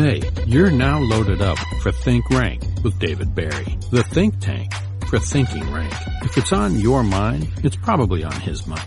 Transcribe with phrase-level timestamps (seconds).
[0.00, 4.72] Hey, you're now loaded up for Think Rank with David Barry, the think tank
[5.06, 5.92] for thinking rank.
[6.22, 8.80] If it's on your mind, it's probably on his mic.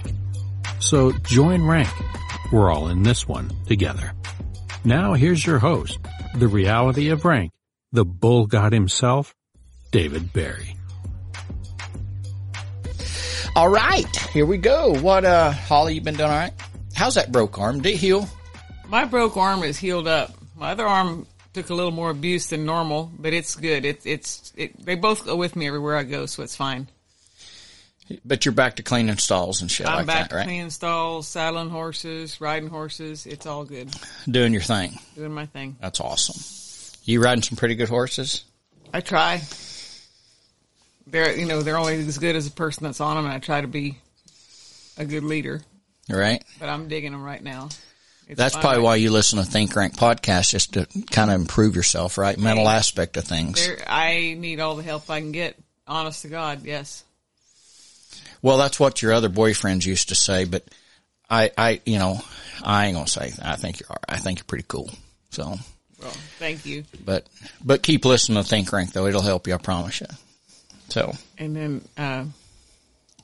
[0.79, 1.91] So join rank.
[2.51, 4.13] We're all in this one together.
[4.83, 5.99] Now here's your host,
[6.33, 7.51] the reality of rank,
[7.91, 9.35] the bull god himself,
[9.91, 10.75] David Barry.
[13.55, 14.99] All right, here we go.
[14.99, 16.53] What, uh, Holly, you been doing all right?
[16.95, 17.81] How's that broke arm?
[17.81, 18.27] Did it heal?
[18.87, 20.31] My broke arm is healed up.
[20.55, 23.85] My other arm took a little more abuse than normal, but it's good.
[23.85, 26.87] It, it's it, they both go with me everywhere I go, so it's fine.
[28.25, 30.43] But you're back to cleaning stalls and shit I'm like back that, right?
[30.45, 33.25] cleaning stalls, saddling horses, riding horses.
[33.25, 33.95] It's all good.
[34.29, 34.99] Doing your thing.
[35.15, 35.77] Doing my thing.
[35.79, 36.99] That's awesome.
[37.05, 38.43] You riding some pretty good horses?
[38.93, 39.41] I try.
[41.07, 43.39] They're you know they're only as good as the person that's on them, and I
[43.39, 43.97] try to be
[44.97, 45.61] a good leader.
[46.09, 46.43] Right?
[46.59, 47.69] But I'm digging them right now.
[48.33, 51.75] It's That's probably why you listen to Think Rank podcast, just to kind of improve
[51.75, 52.37] yourself, right?
[52.37, 53.65] Mental aspect of things.
[53.65, 55.55] There, I need all the help I can get.
[55.87, 57.03] Honest to God, yes.
[58.41, 60.63] Well, that's what your other boyfriends used to say, but
[61.29, 62.21] I, I, you know,
[62.63, 63.31] I ain't gonna say.
[63.41, 63.89] I think you're.
[64.09, 64.89] I think you're pretty cool.
[65.29, 65.43] So,
[66.01, 66.83] Well, thank you.
[67.05, 67.27] but,
[67.63, 69.05] but keep listening to Think Rank though.
[69.07, 69.53] It'll help you.
[69.53, 70.07] I promise you.
[70.89, 72.25] So, And then uh,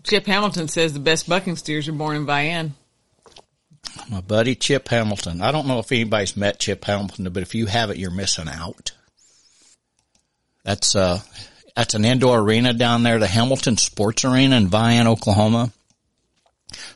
[0.03, 2.71] Chip Hamilton says the best bucking steers are born in Vian.
[4.09, 5.41] My buddy Chip Hamilton.
[5.41, 8.91] I don't know if anybody's met Chip Hamilton, but if you haven't, you're missing out.
[10.63, 11.21] That's, uh,
[11.75, 15.71] that's an indoor arena down there, the Hamilton Sports Arena in Vian, Oklahoma.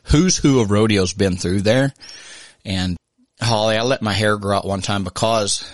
[0.04, 1.92] Who's who of rodeo's been through there.
[2.64, 2.96] And
[3.40, 5.64] Holly, I let my hair grow out one time because,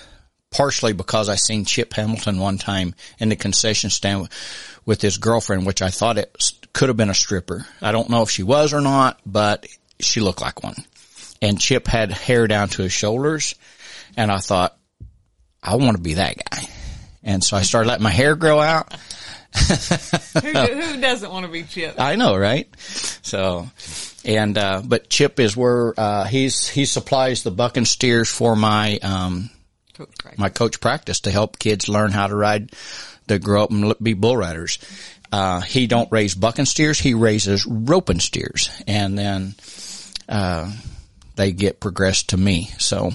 [0.51, 4.29] partially because I seen Chip Hamilton one time in the concession stand
[4.87, 6.35] with his girlfriend, which I thought it
[6.73, 7.67] could have been a stripper.
[7.83, 9.67] I don't know if she was or not, but
[10.01, 10.77] she looked like one.
[11.43, 13.55] And Chip had hair down to his shoulders.
[14.17, 14.77] And I thought,
[15.63, 16.69] I want to be that guy.
[17.23, 18.93] And so I started letting my hair grow out.
[19.53, 21.97] Who, who doesn't want to be Chip?
[21.99, 22.69] I know, right?
[22.79, 23.69] So,
[24.25, 28.99] and, uh, but Chip is where, uh, he's, he supplies the bucking steers for my,
[28.99, 29.51] um,
[29.95, 32.73] Coach my coach practice to help kids learn how to ride,
[33.29, 34.79] to grow up and be bull riders.
[35.33, 38.71] Uh, he don't raise bucking steers, he raises roping steers.
[38.87, 39.55] And then,
[40.29, 40.73] uh,
[41.41, 42.69] they get progressed to me.
[42.79, 43.13] So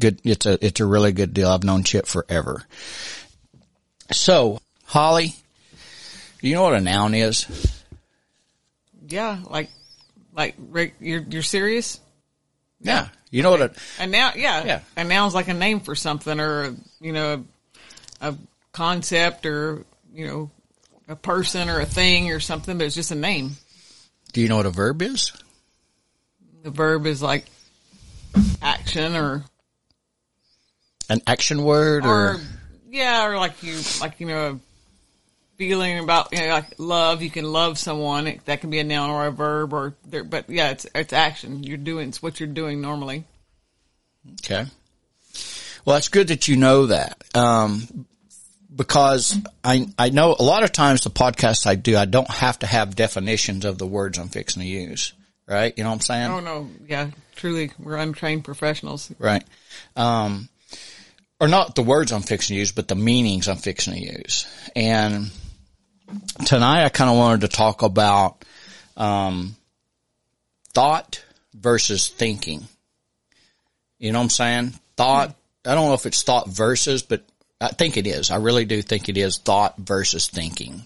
[0.00, 0.18] good.
[0.24, 1.50] It's a, it's a really good deal.
[1.50, 2.62] I've known Chip forever.
[4.10, 5.34] So, Holly,
[6.40, 7.46] do you know what a noun is?
[9.06, 9.68] Yeah, like,
[10.34, 12.00] like Rick, you're you're serious?
[12.80, 13.08] Yeah.
[13.30, 14.80] You know what a, And now, yeah, Yeah.
[14.96, 17.44] a noun's like a name for something, or you know,
[18.22, 18.36] a, a
[18.72, 20.50] concept, or you know,
[21.08, 23.56] a person or a thing or something, but it's just a name.
[24.32, 25.30] do you know what a verb is?
[26.62, 27.44] The verb is like
[28.62, 29.44] action or
[31.08, 32.40] An action word or, or
[32.88, 34.58] yeah, or like you like you know, a
[35.56, 37.22] feeling about you know like love.
[37.22, 38.26] You can love someone.
[38.26, 40.24] It, that can be a noun or a verb or there.
[40.24, 41.62] But yeah, it's it's action.
[41.62, 43.24] You're doing it's what you're doing normally.
[44.44, 44.66] okay.
[45.84, 47.22] Well, that's good that you know that.
[47.34, 48.06] Um,
[48.74, 52.58] because I, I know a lot of times the podcasts I do, I don't have
[52.58, 55.12] to have definitions of the words I'm fixing to use.
[55.48, 55.72] Right?
[55.76, 56.30] You know what I'm saying?
[56.30, 59.12] Oh no, yeah, truly, we're untrained professionals.
[59.18, 59.44] Right.
[59.94, 60.48] Um,
[61.38, 64.46] or not the words I'm fixing to use, but the meanings I'm fixing to use.
[64.74, 65.30] And
[66.46, 68.44] tonight I kind of wanted to talk about,
[68.96, 69.54] um,
[70.72, 71.22] thought
[71.54, 72.66] versus thinking.
[73.98, 74.74] You know what I'm saying?
[74.96, 75.34] Thought,
[75.64, 77.22] I don't know if it's thought versus, but
[77.60, 78.30] I think it is.
[78.30, 80.84] I really do think it is thought versus thinking.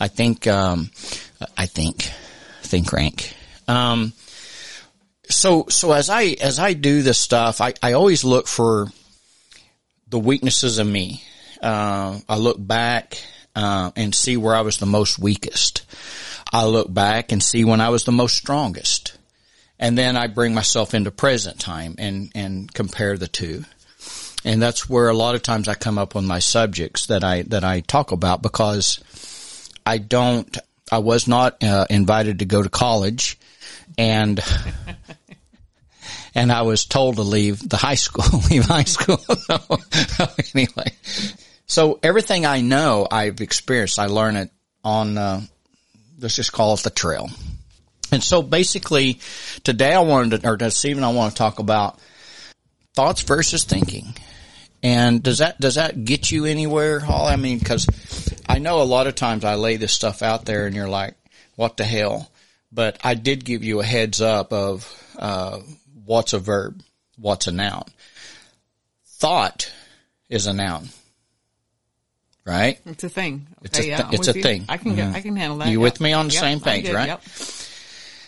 [0.00, 0.90] I think, um,
[1.56, 2.10] I think,
[2.62, 3.34] think rank.
[3.68, 4.12] Um,
[5.28, 8.88] so so as I as I do this stuff, I, I always look for
[10.08, 11.22] the weaknesses of me.
[11.62, 13.22] Uh, I look back
[13.54, 15.84] uh, and see where I was the most weakest.
[16.52, 19.18] I look back and see when I was the most strongest,
[19.78, 23.64] and then I bring myself into present time and and compare the two.
[24.44, 27.42] And that's where a lot of times I come up with my subjects that I
[27.42, 29.00] that I talk about because
[29.84, 30.56] I don't.
[30.90, 33.38] I was not uh, invited to go to college,
[33.98, 34.40] and
[36.34, 39.20] and I was told to leave the high school, leave high school.
[40.54, 40.92] anyway,
[41.66, 43.98] so everything I know, I've experienced.
[43.98, 44.50] I learn it
[44.84, 45.42] on, uh,
[46.18, 47.28] let's just call it the trail.
[48.10, 49.20] And so basically
[49.64, 51.98] today I wanted to, or this evening I want to talk about
[52.94, 54.14] thoughts versus thinking.
[54.82, 57.32] And does that, does that get you anywhere, Holly?
[57.32, 57.86] I mean, cause
[58.48, 61.16] I know a lot of times I lay this stuff out there and you're like,
[61.56, 62.30] what the hell?
[62.70, 65.60] But I did give you a heads up of, uh,
[66.04, 66.82] what's a verb?
[67.16, 67.84] What's a noun?
[69.06, 69.72] Thought
[70.28, 70.88] is a noun.
[72.44, 72.78] Right?
[72.86, 73.46] It's a thing.
[73.62, 74.42] It's a Okay, thi- it's a you.
[74.42, 74.64] thing.
[74.68, 75.14] I can get, Mhm.
[75.14, 75.68] I can handle that.
[75.68, 75.92] You Yep.
[75.92, 76.94] with me on the Yep, same page, good.
[76.94, 77.08] right?
[77.08, 77.22] Yep.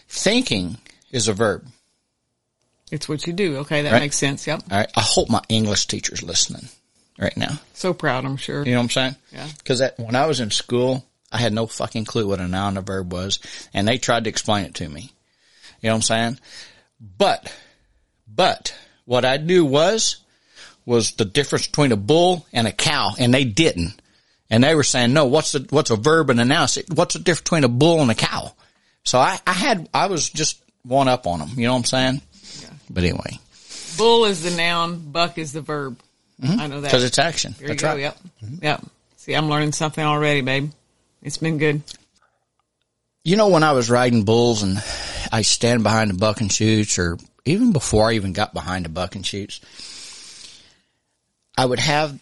[0.08, 0.78] Thinking
[1.10, 1.66] is a verb.
[2.90, 3.58] It's what you do.
[3.58, 4.00] Okay, that Right.
[4.00, 4.46] makes sense.
[4.46, 4.64] Yep.
[4.70, 4.90] All right.
[4.96, 6.68] I hope my English teacher's listening
[7.18, 7.60] right now.
[7.72, 8.64] So proud, I'm sure.
[8.64, 9.16] You know what I'm saying?
[9.32, 9.48] Yeah.
[9.58, 12.78] Because when I was in school, I had no fucking clue what a noun and
[12.78, 13.38] a verb was,
[13.72, 15.12] and they tried to explain it to me.
[15.80, 16.38] You know what I'm saying?
[17.18, 17.54] But,
[18.28, 20.18] but what I knew was,
[20.84, 24.00] was the difference between a bull and a cow, and they didn't.
[24.50, 26.66] And they were saying, no, what's the, what's a verb and a noun?
[26.92, 28.52] What's the difference between a bull and a cow?
[29.04, 31.50] So I, I had, I was just one up on them.
[31.56, 32.22] You know what I'm saying?
[32.60, 32.70] Yeah.
[32.90, 33.38] But anyway,
[33.96, 36.00] Bull is the noun, buck is the verb.
[36.42, 36.60] Mm-hmm.
[36.60, 36.88] I know that.
[36.88, 37.54] because it's action.
[37.58, 37.88] there you go.
[37.88, 38.00] right.
[38.00, 38.18] Yep.
[38.62, 38.84] Yep.
[39.16, 40.70] See, I'm learning something already, babe.
[41.22, 41.82] It's been good.
[43.24, 44.82] You know, when I was riding bulls and
[45.30, 49.22] I stand behind the bucking chutes or even before I even got behind the bucking
[49.22, 49.60] chutes,
[51.56, 52.18] I would have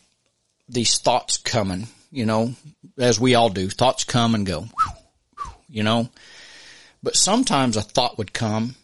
[0.68, 2.54] these thoughts coming, you know,
[2.98, 3.70] as we all do.
[3.70, 4.66] Thoughts come and go,
[5.68, 6.08] you know,
[7.02, 8.74] but sometimes a thought would come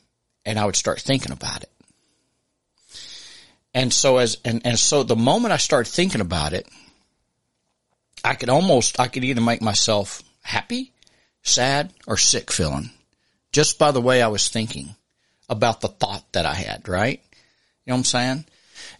[0.45, 1.71] and I would start thinking about it.
[3.75, 6.69] And so as, and, and so the moment I started thinking about it,
[8.25, 10.93] I could almost, I could either make myself happy
[11.43, 12.91] sad or sick feeling
[13.55, 14.97] just by the way I was thinking
[15.49, 17.21] about the thought that I had, right?
[17.33, 18.45] You know what I'm saying?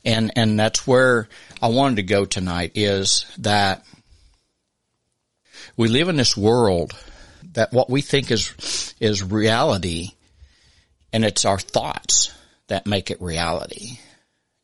[0.05, 1.29] And, and that's where
[1.61, 3.85] I wanted to go tonight is that
[5.77, 6.95] we live in this world
[7.55, 10.11] that what we think is, is reality
[11.13, 12.33] and it's our thoughts
[12.69, 13.99] that make it reality.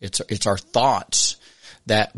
[0.01, 1.37] It's, it's our thoughts
[1.87, 2.13] that,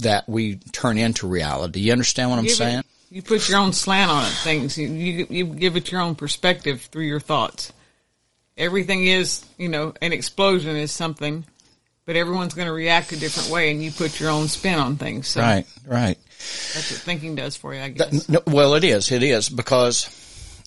[0.00, 1.80] that we turn into reality.
[1.80, 2.82] You understand what I'm Give it- saying?
[3.12, 4.30] you put your own slant on it.
[4.30, 7.72] Things you, you you give it your own perspective through your thoughts.
[8.56, 11.44] Everything is, you know, an explosion is something,
[12.04, 14.96] but everyone's going to react a different way, and you put your own spin on
[14.96, 15.28] things.
[15.28, 16.18] So Right, right.
[16.74, 18.28] that's what thinking does for you, I guess.
[18.28, 19.10] No, well, it is.
[19.10, 20.08] It is because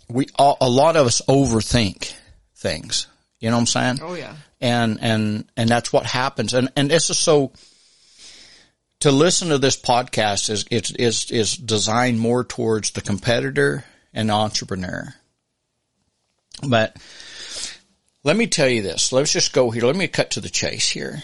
[0.09, 2.13] we all, a lot of us overthink
[2.56, 3.07] things.
[3.39, 4.00] You know what I'm saying?
[4.01, 6.53] Oh yeah, And and and that's what happens.
[6.53, 7.51] And and this is so.
[9.04, 13.84] To listen to this podcast is is is is designed more towards the competitor
[14.14, 15.14] and entrepreneur.
[16.66, 16.96] But
[18.24, 19.12] let me tell you this.
[19.12, 19.84] Let's just go here.
[19.84, 21.22] Let me cut to the chase here.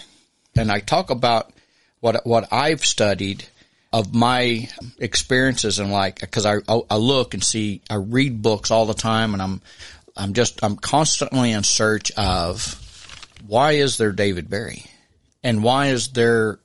[0.54, 1.54] And I talk about
[2.00, 3.46] what what I've studied
[3.94, 4.68] of my
[4.98, 9.32] experiences and like because I I look and see I read books all the time
[9.32, 9.62] and I'm
[10.18, 12.76] I'm just I'm constantly in search of
[13.46, 14.84] why is there David Barry
[15.42, 16.58] and why is there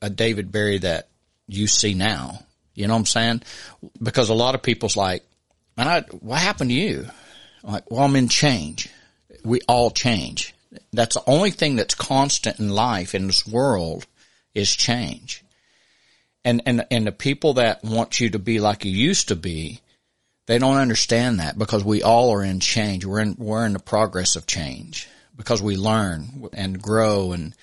[0.00, 1.08] a David Barry that
[1.46, 2.40] you see now?
[2.74, 3.42] You know what I'm saying?
[4.00, 5.24] Because a lot of people's like,
[5.76, 7.06] man, I, what happened to you?
[7.64, 8.88] I'm like, well, I'm in change.
[9.44, 10.54] We all change.
[10.92, 14.06] That's the only thing that's constant in life in this world
[14.54, 15.42] is change.
[16.44, 19.80] And, and, and the people that want you to be like you used to be,
[20.46, 23.04] they don't understand that because we all are in change.
[23.04, 27.54] We're in, we're in the progress of change because we learn and grow and,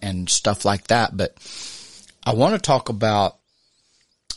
[0.00, 1.16] and stuff like that.
[1.16, 1.36] But
[2.24, 3.36] I want to talk about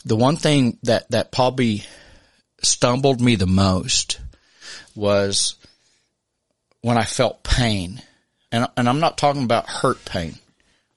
[0.06, 1.84] the one thing that, that probably
[2.62, 4.20] stumbled me the most
[4.96, 5.56] was
[6.82, 8.02] when I felt pain.
[8.52, 10.36] And, and I'm not talking about hurt pain.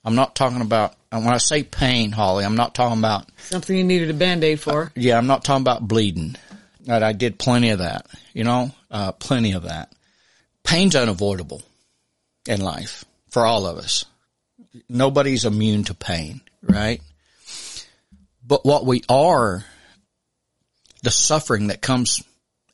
[0.05, 3.77] I'm not talking about, and when I say pain, Holly, I'm not talking about, something
[3.77, 4.93] you needed a band aid for.
[4.94, 6.36] yeah, I'm not talking about bleeding.
[6.89, 9.93] I did plenty of that, you know, uh, plenty of that.
[10.65, 11.63] Pain's unavoidable
[12.46, 14.06] in life for all of us.
[14.89, 17.00] Nobody's immune to pain, right?
[18.46, 19.65] But what we are,
[21.03, 22.22] the suffering that comes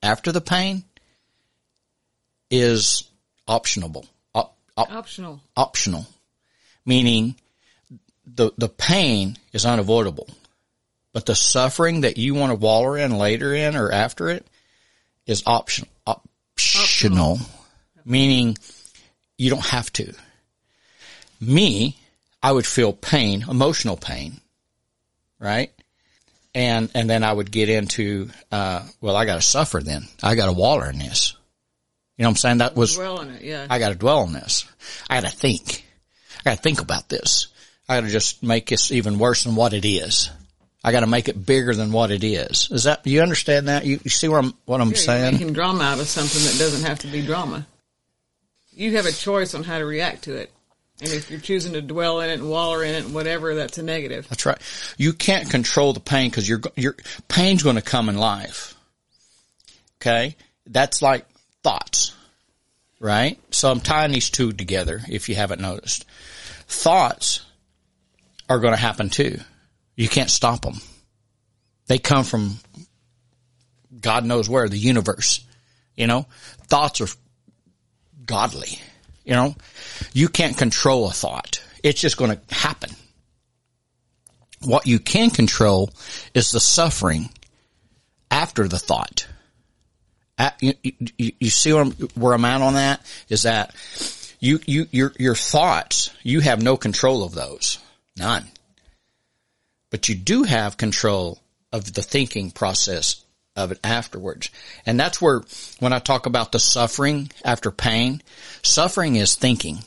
[0.02, 0.84] after the pain
[2.50, 3.08] is
[3.48, 5.40] optional, op, op, Optional.
[5.56, 6.06] optional,
[6.86, 7.34] meaning
[8.26, 10.28] the, the pain is unavoidable,
[11.12, 14.46] but the suffering that you want to waller in later in or after it
[15.26, 17.38] is optional, optional,
[18.04, 18.56] meaning
[19.38, 20.14] you don't have to.
[21.40, 21.98] Me,
[22.44, 24.38] I would feel pain, emotional pain,
[25.38, 25.72] right?
[26.54, 30.04] And, and then I would get into, uh, well, I got to suffer then.
[30.22, 31.34] I got to waller in this.
[32.18, 32.58] You know what I'm saying?
[32.58, 33.66] That was, Dwell in it, yeah.
[33.70, 34.66] I got to dwell on this.
[35.08, 35.86] I got to think.
[36.40, 37.48] I got to think about this.
[37.88, 40.30] I got to just make this even worse than what it is.
[40.84, 42.68] I got to make it bigger than what it is.
[42.70, 43.86] Is that you understand that?
[43.86, 45.20] You, you see what I'm what I'm saying?
[45.20, 45.32] You're saying?
[45.32, 47.66] making drama out of something that doesn't have to be drama.
[48.74, 50.52] You have a choice on how to react to it.
[51.00, 53.78] And if you're choosing to dwell in it and waller in it and whatever, that's
[53.78, 54.28] a negative.
[54.28, 54.58] That's right.
[54.96, 56.94] You can't control the pain because your your
[57.28, 58.74] pain's going to come in life.
[60.00, 60.36] Okay,
[60.66, 61.26] that's like
[61.62, 62.14] thoughts,
[63.00, 63.38] right?
[63.50, 65.00] So I'm tying these two together.
[65.08, 66.04] If you haven't noticed,
[66.68, 67.44] thoughts
[68.48, 69.38] are going to happen too.
[69.96, 70.80] You can't stop them.
[71.86, 72.58] They come from
[74.00, 75.40] God knows where, the universe.
[75.96, 76.26] You know,
[76.66, 77.08] thoughts are
[78.24, 78.80] godly.
[79.24, 79.54] You know,
[80.12, 81.62] you can't control a thought.
[81.82, 82.90] It's just going to happen.
[84.62, 85.90] What you can control
[86.34, 87.30] is the suffering
[88.30, 89.26] after the thought.
[90.36, 90.74] At, you,
[91.16, 93.00] you, you, see where I'm, where I'm at on that?
[93.28, 93.74] Is that
[94.40, 97.78] you, you, your, your thoughts, you have no control of those.
[98.16, 98.44] None.
[99.90, 101.38] But you do have control
[101.72, 103.23] of the thinking process
[103.56, 104.50] of it afterwards.
[104.84, 105.42] And that's where,
[105.78, 108.23] when I talk about the suffering after pain,
[108.62, 109.78] suffering is thinking.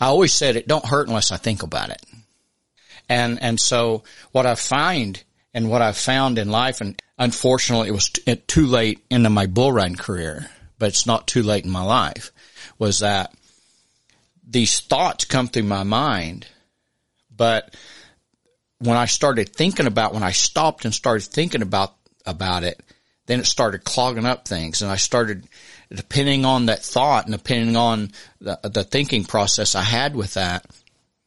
[0.00, 2.02] I always said it don't hurt unless I think about it.
[3.08, 5.22] And, and so what I find
[5.54, 9.46] and what I've found in life, and unfortunately it was t- too late into my
[9.46, 12.32] bull run career, but it's not too late in my life,
[12.78, 13.32] was that
[14.46, 16.46] these thoughts come through my mind,
[17.34, 17.74] but
[18.78, 21.95] when I started thinking about, when I stopped and started thinking about,
[22.26, 22.80] about it,
[23.26, 25.46] then it started clogging up things and I started,
[25.90, 30.66] depending on that thought and depending on the, the thinking process I had with that,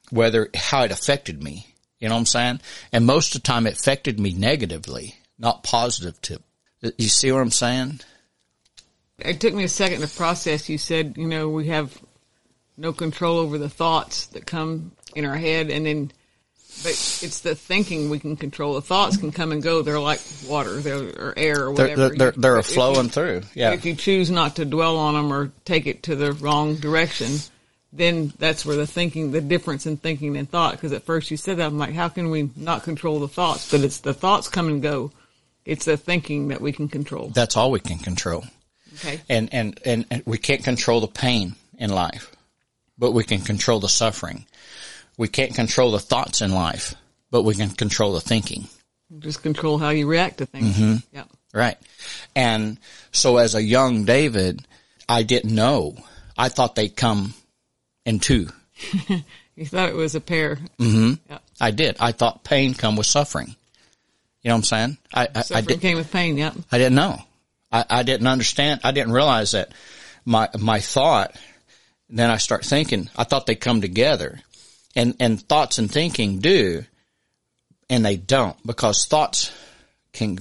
[0.09, 1.65] whether, how it affected me.
[1.99, 2.61] You know what I'm saying?
[2.93, 6.41] And most of the time it affected me negatively, not positive to,
[6.97, 7.99] you see what I'm saying?
[9.19, 10.69] It took me a second to process.
[10.69, 11.99] You said, you know, we have
[12.77, 16.11] no control over the thoughts that come in our head and then
[16.83, 18.75] but it's the thinking we can control.
[18.75, 19.81] The thoughts can come and go.
[19.81, 22.09] They're like water, they're, or air, or whatever.
[22.09, 23.41] They're, they're, they're flowing you, through.
[23.53, 23.71] Yeah.
[23.71, 27.38] If you choose not to dwell on them or take it to the wrong direction,
[27.91, 30.74] then that's where the thinking, the difference in thinking and thought.
[30.74, 33.71] Because at first you said that, I'm like, how can we not control the thoughts?
[33.71, 35.12] But it's the thoughts come and go.
[35.65, 37.29] It's the thinking that we can control.
[37.29, 38.43] That's all we can control.
[38.95, 39.21] Okay.
[39.29, 42.36] And, and, and, and we can't control the pain in life,
[42.98, 44.45] but we can control the suffering.
[45.19, 46.95] We can't control the thoughts in life,
[47.29, 48.69] but we can control the thinking.
[49.19, 50.77] Just control how you react to things.
[50.77, 50.95] Mm-hmm.
[51.11, 51.25] Yeah.
[51.53, 51.77] Right.
[52.38, 52.79] And
[53.11, 54.65] so as a young David,
[55.09, 55.97] I didn't know.
[56.38, 57.33] I thought they'd come
[58.05, 58.47] in two.
[59.57, 60.55] you thought it was a pair.
[60.79, 61.15] Mm-hmm.
[61.29, 61.39] Yeah.
[61.59, 61.97] I did.
[61.99, 63.53] I thought pain come with suffering.
[64.41, 64.97] You know what I'm saying?
[65.13, 66.38] I, I, suffering I did, came with pain.
[66.38, 66.53] Yep.
[66.71, 67.21] I didn't know.
[67.73, 68.79] I, I didn't understand.
[68.85, 69.73] I didn't realize that
[70.23, 71.35] my, my thought,
[72.09, 74.39] then I start thinking, I thought they'd come together
[74.96, 76.84] and, and thoughts and thinking do,
[77.89, 79.51] and they don't because thoughts
[80.13, 80.39] can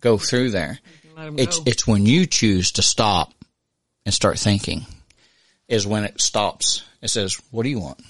[0.00, 0.78] go through there.
[1.36, 1.64] It's, go.
[1.66, 3.32] it's when you choose to stop
[4.04, 4.86] and start thinking
[5.68, 6.84] is when it stops.
[7.02, 8.00] It says, what do you want?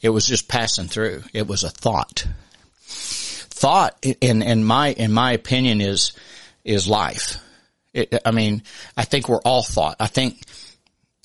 [0.00, 1.24] It was just passing through.
[1.32, 2.26] It was a thought.
[2.80, 6.12] Thought in, in my, in my opinion is,
[6.64, 7.38] is life.
[7.92, 8.62] It, I mean,
[8.96, 9.96] I think we're all thought.
[9.98, 10.40] I think,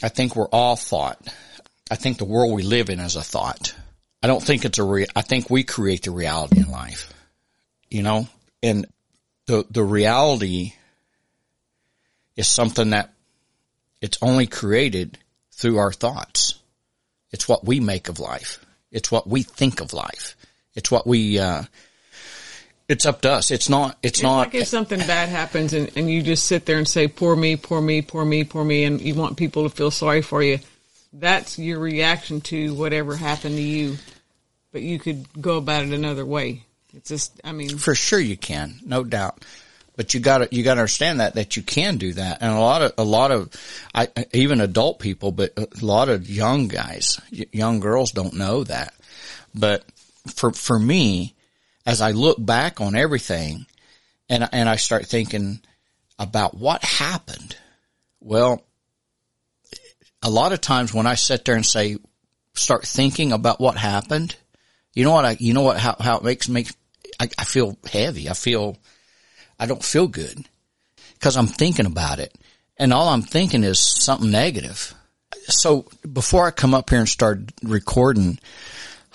[0.02, 1.20] I think we're all thought.
[1.92, 3.76] I think the world we live in is a thought.
[4.22, 7.14] I don't think it's a re- I think we create the reality in life.
[7.90, 8.28] You know?
[8.62, 8.88] And
[9.48, 10.74] the the reality
[12.36, 13.14] is something that
[14.02, 15.18] it's only created
[15.52, 16.56] through our thoughts.
[17.32, 18.66] It's what we make of life.
[18.92, 20.38] It's what we think of life.
[20.76, 21.64] It's what we uh
[22.88, 23.52] it's up to us.
[23.52, 26.66] It's not it's, it's not like if something bad happens and, and you just sit
[26.66, 29.64] there and say, Poor me, poor me, poor me, poor me and you want people
[29.64, 30.60] to feel sorry for you
[31.14, 33.98] that's your reaction to whatever happened to you,
[34.72, 36.64] but you could go about it another way.
[36.94, 39.46] It's just, I mean, for sure you can, no doubt.
[39.96, 42.42] But you gotta, you gotta understand that, that you can do that.
[42.42, 43.52] And a lot of, a lot of,
[43.94, 48.94] I, even adult people, but a lot of young guys, young girls don't know that.
[49.54, 49.86] But
[50.36, 51.36] for, for me,
[51.86, 53.68] as I look back on everything
[54.30, 55.60] and, and I start thinking
[56.18, 57.56] about what happened,
[58.20, 58.64] well,
[60.24, 61.98] a lot of times when I sit there and say,
[62.56, 64.36] start thinking about what happened,
[64.94, 66.66] you know what I, you know what, how, how it makes me,
[67.20, 68.30] I, I feel heavy.
[68.30, 68.78] I feel,
[69.60, 70.46] I don't feel good
[71.16, 72.34] because I'm thinking about it
[72.78, 74.94] and all I'm thinking is something negative.
[75.48, 78.40] So before I come up here and start recording,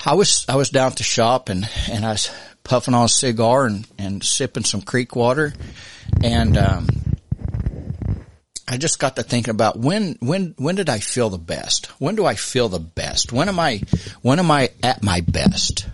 [0.05, 2.31] I was, I was down at the shop and, and I was
[2.65, 5.55] puffing on a cigar and, and sipping some creek water
[6.23, 7.08] and, um,
[8.71, 11.87] I just got to thinking about when, when, when did I feel the best?
[11.99, 13.33] When do I feel the best?
[13.33, 13.81] When am I,
[14.21, 15.89] when am I at my best?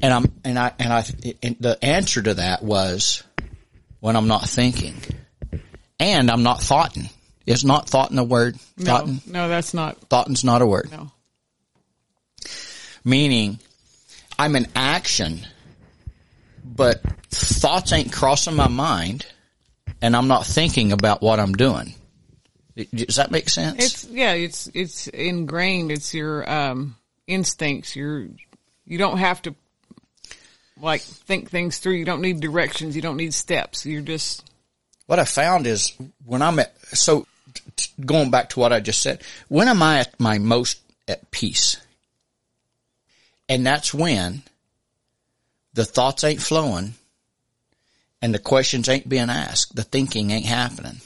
[0.00, 1.04] And I'm, and I, and I,
[1.42, 3.22] and the answer to that was
[4.00, 4.94] when I'm not thinking
[6.00, 7.10] and I'm not thoughting.
[7.44, 8.56] Is not thoughting a word?
[8.78, 10.00] No, no, that's not.
[10.08, 10.90] Thoughting's not a word.
[10.90, 11.10] No.
[13.04, 13.58] Meaning
[14.38, 15.40] I'm in action,
[16.64, 19.26] but thoughts ain't crossing my mind
[20.02, 21.94] and I'm not thinking about what I'm doing.
[22.92, 23.82] Does that make sense?
[23.82, 25.92] It's yeah, it's it's ingrained.
[25.92, 27.94] It's your um, instincts.
[27.94, 28.26] You're
[28.84, 29.54] you don't have to
[30.80, 31.94] like think things through.
[31.94, 32.96] You don't need directions.
[32.96, 33.86] You don't need steps.
[33.86, 34.50] You're just
[35.06, 35.92] what I found is
[36.24, 37.26] when I'm at, so
[37.76, 41.30] t- going back to what I just said, when am I at my most at
[41.30, 41.76] peace?
[43.48, 44.42] And that's when
[45.74, 46.94] the thoughts ain't flowing
[48.22, 49.74] and the questions ain't being asked.
[49.74, 51.00] The thinking ain't happening.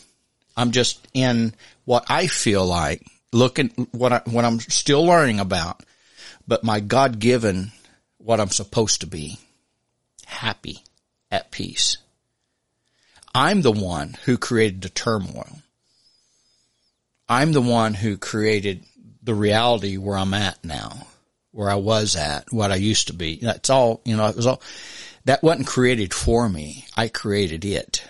[0.57, 1.55] I'm just in
[1.85, 5.83] what I feel like looking what I, what I'm still learning about,
[6.47, 7.73] but my God given
[8.19, 9.39] what I'm supposed to be
[10.27, 10.83] happy
[11.31, 11.97] at peace.
[13.35, 15.59] I'm the one who created the turmoil.
[17.29, 18.85] I'm the one who created
[19.23, 21.07] the reality where I'm at now,
[21.51, 23.41] where I was at, what I used to be.
[23.43, 24.63] That's all, you know, it was all,
[25.27, 26.87] that wasn't created for me.
[26.97, 28.03] I created it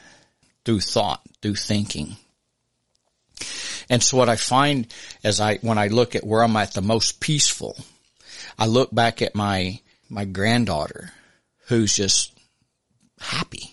[0.64, 2.16] through thought, through thinking.
[3.88, 4.86] And so what I find
[5.24, 7.76] as I, when I look at where I'm at the most peaceful,
[8.58, 11.10] I look back at my, my granddaughter
[11.66, 12.38] who's just
[13.18, 13.72] happy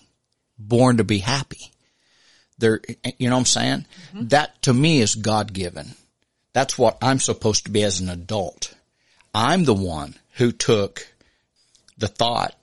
[0.58, 1.70] born to be happy.
[2.58, 2.80] They're,
[3.18, 3.86] you know what I'm saying?
[4.14, 4.28] Mm-hmm.
[4.28, 5.90] That to me is God given.
[6.52, 8.74] That's what I'm supposed to be as an adult.
[9.34, 11.08] I'm the one who took
[11.98, 12.54] the thought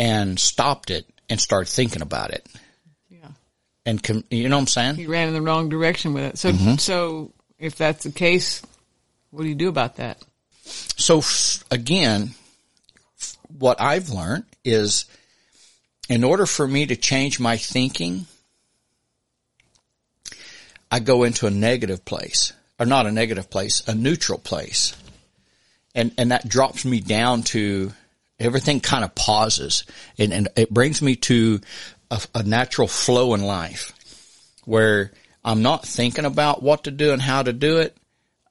[0.00, 2.46] and stopped it and started thinking about it.
[3.10, 3.28] Yeah.
[3.84, 4.96] And com- you know what I'm saying?
[4.96, 6.38] You ran in the wrong direction with it.
[6.38, 6.76] So, mm-hmm.
[6.76, 8.62] so if that's the case,
[9.30, 10.16] what do you do about that?
[10.64, 11.20] So
[11.70, 12.30] again,
[13.58, 15.04] what I've learned is
[16.08, 18.24] in order for me to change my thinking,
[20.90, 24.96] I go into a negative place, or not a negative place, a neutral place.
[25.94, 27.92] And, and that drops me down to
[28.40, 29.84] everything kind of pauses
[30.18, 31.60] and, and it brings me to
[32.10, 33.92] a, a natural flow in life
[34.64, 35.12] where
[35.44, 37.96] I'm not thinking about what to do and how to do it.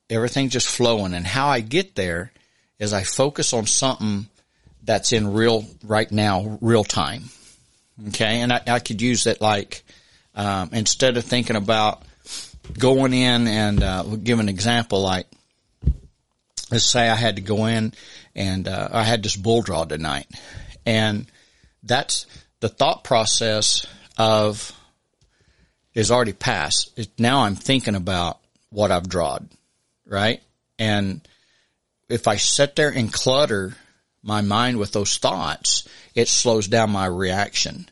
[0.09, 1.13] Everything's just flowing.
[1.13, 2.31] And how I get there
[2.79, 4.27] is I focus on something
[4.83, 7.25] that's in real, right now, real time.
[8.07, 8.41] Okay.
[8.41, 9.83] And I, I could use it like,
[10.35, 12.01] um, instead of thinking about
[12.77, 15.27] going in and, uh, give an example like,
[16.71, 17.93] let's say I had to go in
[18.39, 20.25] and, uh, I had this bull draw tonight
[20.85, 21.27] and
[21.83, 22.25] that's
[22.59, 23.85] the thought process
[24.17, 24.73] of
[25.93, 26.97] is already passed.
[26.97, 29.49] It, now I'm thinking about what I've drawn,
[30.05, 30.41] right?
[30.77, 31.21] And
[32.07, 33.75] if I sit there and clutter
[34.23, 37.89] my mind with those thoughts, it slows down my reaction.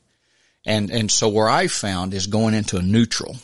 [0.65, 3.37] And, and so where I found is going into a neutral,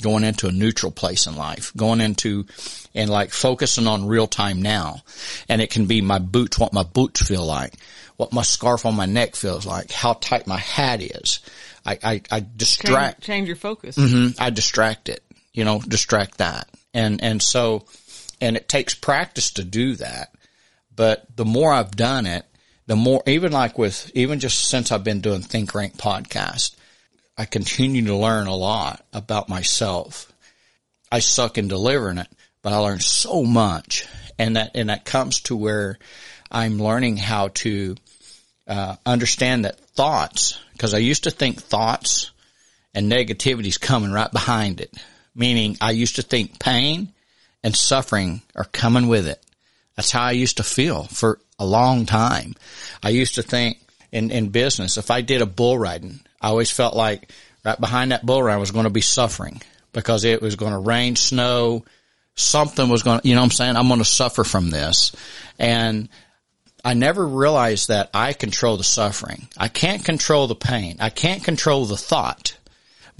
[0.00, 2.46] going into a neutral place in life, going into
[2.94, 5.02] and like focusing on real time now.
[5.48, 7.74] And it can be my boots, what my boots feel like,
[8.16, 11.40] what my scarf on my neck feels like, how tight my hat is.
[11.86, 13.22] I, I, I distract.
[13.22, 13.96] Change, change your focus.
[13.96, 16.68] Mm-hmm, I distract it, you know, distract that.
[16.92, 17.86] And, and so,
[18.40, 20.34] and it takes practice to do that.
[20.94, 22.44] But the more I've done it,
[22.86, 26.74] the more, even like with, even just since I've been doing Think Rank podcast,
[27.40, 30.30] I continue to learn a lot about myself.
[31.10, 32.28] I suck in delivering it,
[32.60, 34.06] but I learn so much.
[34.38, 35.98] And that, and that comes to where
[36.50, 37.96] I'm learning how to,
[38.66, 42.30] uh, understand that thoughts, cause I used to think thoughts
[42.92, 44.94] and negativity is coming right behind it.
[45.34, 47.14] Meaning I used to think pain
[47.64, 49.42] and suffering are coming with it.
[49.96, 52.54] That's how I used to feel for a long time.
[53.02, 53.78] I used to think
[54.12, 57.30] in, in business, if I did a bull riding, I always felt like
[57.64, 59.60] right behind that bull ride was going to be suffering
[59.92, 61.84] because it was going to rain, snow,
[62.34, 63.76] something was going to, you know what I'm saying?
[63.76, 65.14] I'm going to suffer from this.
[65.58, 66.08] And
[66.84, 69.48] I never realized that I control the suffering.
[69.58, 70.96] I can't control the pain.
[71.00, 72.56] I can't control the thought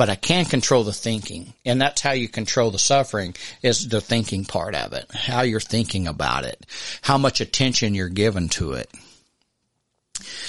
[0.01, 1.53] but I can control the thinking.
[1.67, 5.61] And that's how you control the suffering is the thinking part of it, how you're
[5.61, 6.65] thinking about it,
[7.03, 8.91] how much attention you're given to it.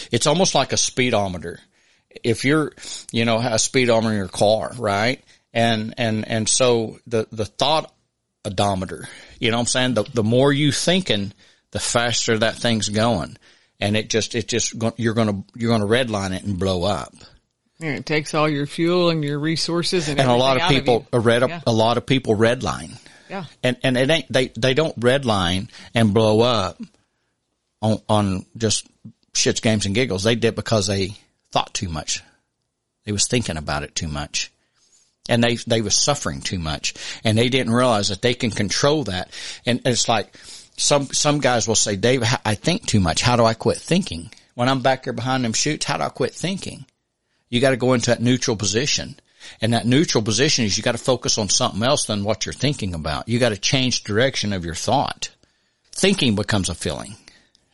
[0.09, 1.59] It's almost like a speedometer.
[2.23, 2.71] If you're,
[3.11, 5.23] you know, a speedometer in your car, right?
[5.53, 7.93] And, and, and so the, the thought
[8.45, 9.07] odometer,
[9.39, 9.93] you know what I'm saying?
[9.95, 11.33] The, the more you thinking,
[11.71, 13.37] the faster that thing's going.
[13.79, 16.83] And it just, it just, you're going to, you're going to redline it and blow
[16.83, 17.13] up.
[17.81, 21.07] Yeah, it takes all your fuel and your resources and, and a lot of people
[21.11, 21.61] of red yeah.
[21.65, 22.95] a lot of people redline.
[23.27, 23.45] Yeah.
[23.63, 26.79] And and it ain't they they don't redline and blow up
[27.81, 28.87] on on just
[29.33, 30.23] shits games and giggles.
[30.23, 31.15] They did because they
[31.51, 32.21] thought too much.
[33.05, 34.51] They was thinking about it too much.
[35.29, 39.03] And they they was suffering too much and they didn't realize that they can control
[39.05, 39.29] that.
[39.65, 40.35] And it's like
[40.77, 43.21] some some guys will say, "Dave, I think too much.
[43.21, 46.09] How do I quit thinking?" When I'm back here behind them chutes, how do I
[46.09, 46.85] quit thinking?
[47.49, 49.19] You got to go into that neutral position.
[49.59, 52.53] And that neutral position is you got to focus on something else than what you're
[52.53, 53.27] thinking about.
[53.27, 55.29] You got to change direction of your thought.
[55.93, 57.17] thinking becomes a feeling.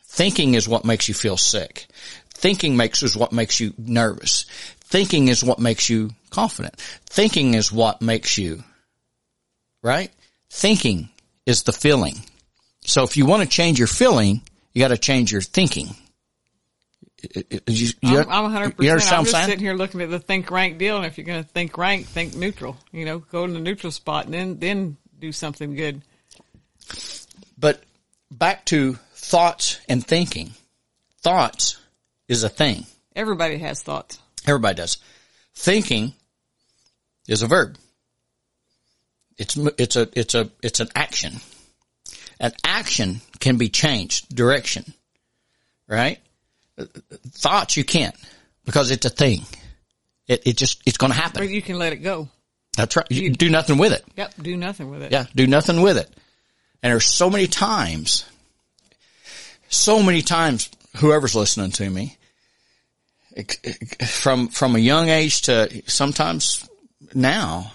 [0.04, 1.86] Thinking is what makes you feel sick.
[2.38, 4.44] Thinking makes is what makes you nervous.
[4.78, 6.76] Thinking is what makes you confident.
[7.06, 8.62] Thinking is what makes you,
[9.82, 10.12] right?
[10.48, 11.08] Thinking
[11.46, 12.14] is the feeling.
[12.82, 14.40] So if you want to change your feeling,
[14.72, 15.88] you got to change your thinking.
[17.66, 18.84] You, you, I'm, I'm 100%.
[18.84, 20.96] You understand I'm just sitting here looking at the think rank deal.
[20.96, 23.90] And if you're going to think rank, think neutral, you know, go in the neutral
[23.90, 26.02] spot and then, then do something good.
[27.58, 27.82] But
[28.30, 30.52] back to thoughts and thinking.
[31.20, 31.78] Thoughts
[32.28, 32.86] is a thing.
[33.16, 34.18] Everybody has thoughts.
[34.46, 34.98] Everybody does.
[35.54, 36.12] Thinking
[37.26, 37.76] is a verb.
[39.36, 41.34] It's, it's a, it's a, it's an action.
[42.40, 44.84] An action can be changed direction,
[45.88, 46.18] right?
[47.30, 48.14] Thoughts you can't
[48.64, 49.40] because it's a thing.
[50.28, 51.42] It, it just, it's going to happen.
[51.42, 52.28] Or you can let it go.
[52.76, 53.06] That's right.
[53.10, 54.04] You, you do nothing with it.
[54.16, 54.34] Yep.
[54.40, 55.10] Do nothing with it.
[55.10, 55.24] Yeah.
[55.34, 56.08] Do nothing with it.
[56.82, 58.24] And there's so many times,
[59.68, 62.17] so many times, whoever's listening to me,
[64.06, 66.68] from, from a young age to sometimes
[67.14, 67.72] now,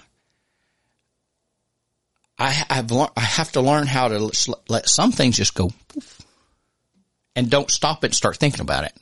[2.38, 4.32] I have I have to learn how to
[4.68, 5.72] let some things just go
[7.36, 8.94] and don't stop it and start thinking about it.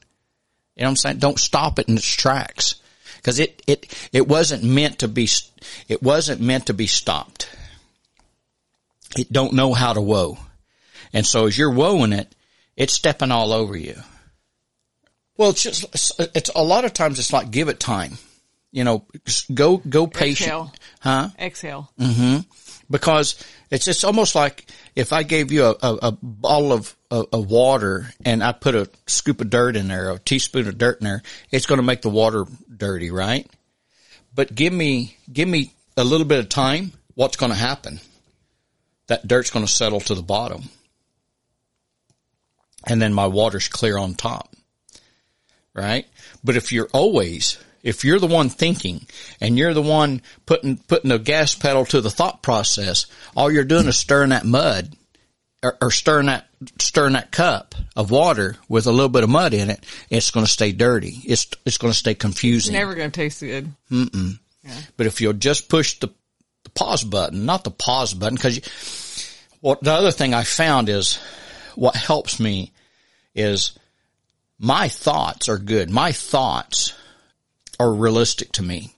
[0.76, 1.17] You know what I'm saying?
[1.17, 2.76] Don't stop it in its tracks
[3.17, 5.30] because it, it, it wasn't meant to be,
[5.88, 7.50] it wasn't meant to be stopped.
[9.17, 10.38] It don't know how to whoa.
[11.13, 12.34] And so as you're woeing it,
[12.78, 13.95] it's stepping all over you.
[15.42, 18.20] Well, it's just, it's a lot of times it's like give it time.
[18.72, 19.08] You know,
[19.52, 20.52] go, go patient.
[20.52, 20.74] Exhale.
[21.00, 21.30] Huh?
[21.40, 21.92] Exhale.
[22.00, 22.42] Mm-hmm.
[22.92, 27.50] Because it's, it's almost like if I gave you a, a, a bottle of, of,
[27.50, 31.06] water and I put a scoop of dirt in there, a teaspoon of dirt in
[31.06, 32.46] there, it's going to make the water
[32.78, 33.50] dirty, right?
[34.36, 36.92] But give me, give me a little bit of time.
[37.16, 38.00] What's going to happen?
[39.08, 40.70] That dirt's going to settle to the bottom.
[42.86, 44.56] And then my water's clear on top.
[45.74, 46.06] Right?
[46.44, 49.06] But if you're always if you're the one thinking
[49.40, 53.64] and you're the one putting, putting the gas pedal to the thought process, all you're
[53.64, 54.96] doing is stirring that mud
[55.64, 56.48] or, or stirring that,
[56.80, 59.84] stirring that cup of water with a little bit of mud in it.
[60.10, 61.22] It's going to stay dirty.
[61.26, 62.74] It's, it's going to stay confusing.
[62.74, 63.72] It's never going to taste good.
[63.90, 64.40] Mm-mm.
[64.64, 64.78] Yeah.
[64.98, 66.08] But if you'll just push the,
[66.64, 68.60] the pause button, not the pause button, cause
[69.62, 71.20] well, the other thing I found is
[71.76, 72.72] what helps me
[73.34, 73.78] is
[74.62, 75.89] my thoughts are good.
[75.89, 76.93] My thoughts
[77.80, 78.93] are realistic to me.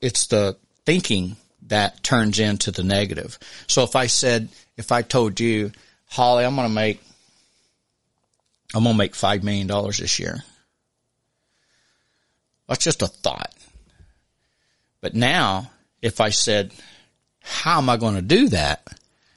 [0.00, 1.36] It's the thinking
[1.68, 3.38] that turns into the negative.
[3.68, 5.70] So if I said, if I told you,
[6.06, 7.00] Holly, I'm going to make,
[8.74, 10.42] I'm going to make $5 million this year.
[12.68, 13.54] That's just a thought.
[15.00, 15.70] But now,
[16.02, 16.72] if I said,
[17.42, 18.88] how am I going to do that?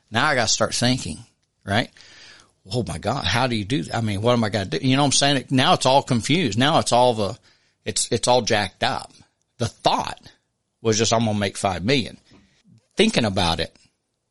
[0.09, 1.19] Now I got to start thinking,
[1.63, 1.91] right?
[2.71, 3.95] Oh my God, how do you do that?
[3.95, 4.87] I mean, what am I going to do?
[4.87, 5.45] You know what I'm saying?
[5.49, 6.57] Now it's all confused.
[6.57, 7.37] Now it's all the,
[7.85, 9.11] it's, it's all jacked up.
[9.57, 10.19] The thought
[10.81, 12.17] was just, I'm going to make five million.
[12.95, 13.75] Thinking about it,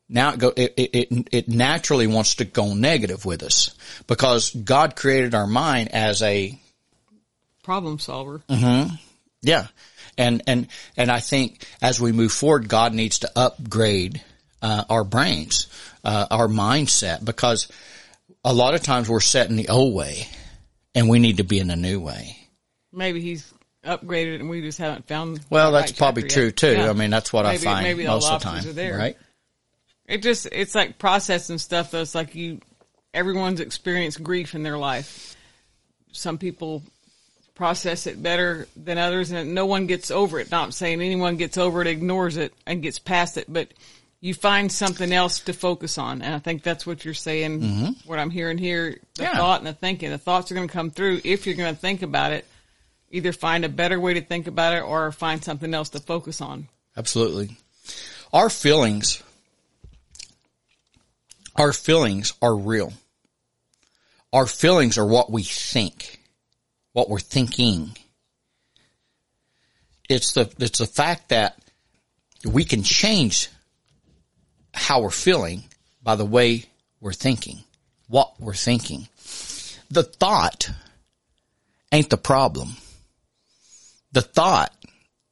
[0.08, 3.74] now it, go, it, it, it naturally wants to go negative with us
[4.06, 6.58] because God created our mind as a
[7.62, 8.42] problem solver.
[8.48, 8.94] Mm-hmm.
[9.42, 9.66] Yeah.
[10.16, 14.22] And, and, and I think as we move forward, God needs to upgrade,
[14.62, 15.68] uh, our brains,
[16.04, 17.68] uh, our mindset because
[18.48, 20.26] a lot of times we're set in the old way
[20.94, 22.38] and we need to be in the new way.
[22.90, 23.52] Maybe he's
[23.84, 25.40] upgraded and we just haven't found.
[25.50, 26.56] Well, that's right probably true yet.
[26.56, 26.72] too.
[26.72, 26.88] Yeah.
[26.88, 28.66] I mean, that's what maybe, I find maybe most of the time.
[28.66, 28.96] Are there.
[28.96, 29.18] Right.
[30.06, 32.00] It just, it's like processing stuff though.
[32.00, 32.60] It's like you,
[33.12, 35.36] everyone's experienced grief in their life.
[36.12, 36.82] Some people
[37.54, 40.50] process it better than others and no one gets over it.
[40.50, 43.68] Not saying anyone gets over it, ignores it and gets past it, but
[44.20, 46.22] you find something else to focus on.
[46.22, 47.60] And I think that's what you're saying.
[47.60, 48.08] Mm-hmm.
[48.08, 49.36] What I'm hearing here, the yeah.
[49.36, 51.80] thought and the thinking, the thoughts are going to come through if you're going to
[51.80, 52.44] think about it
[53.10, 56.40] either find a better way to think about it or find something else to focus
[56.40, 56.68] on.
[56.96, 57.56] Absolutely.
[58.32, 59.22] Our feelings,
[61.56, 62.92] our feelings are real.
[64.32, 66.20] Our feelings are what we think,
[66.92, 67.96] what we're thinking.
[70.08, 71.58] It's the, it's the fact that
[72.44, 73.48] we can change
[74.74, 75.64] how we're feeling
[76.02, 76.64] by the way
[77.00, 77.58] we're thinking,
[78.08, 79.08] what we're thinking.
[79.90, 80.70] The thought
[81.92, 82.76] ain't the problem
[84.12, 84.74] the thought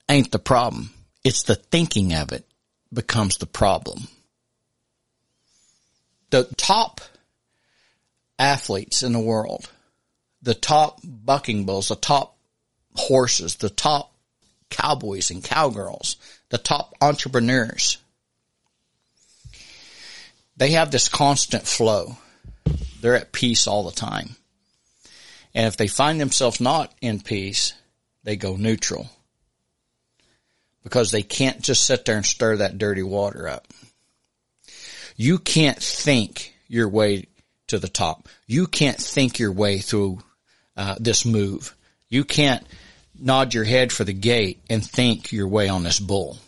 [0.08, 0.90] ain't the problem.
[1.24, 2.46] It's the thinking of it
[2.92, 4.08] becomes the problem.
[6.30, 7.00] The top
[8.38, 9.70] athletes in the world,
[10.42, 12.36] the top bucking bulls, the top
[12.94, 14.12] horses, the top
[14.70, 16.16] cowboys and cowgirls,
[16.50, 17.98] the top entrepreneurs,
[20.56, 22.16] they have this constant flow.
[23.00, 24.36] They're at peace all the time.
[25.54, 27.72] And if they find themselves not in peace,
[28.24, 29.08] they go neutral
[30.82, 33.66] because they can't just sit there and stir that dirty water up.
[35.16, 37.26] You can't think your way
[37.68, 38.28] to the top.
[38.46, 40.20] You can't think your way through
[40.76, 41.74] uh, this move.
[42.08, 42.64] You can't
[43.18, 46.38] nod your head for the gate and think your way on this bull.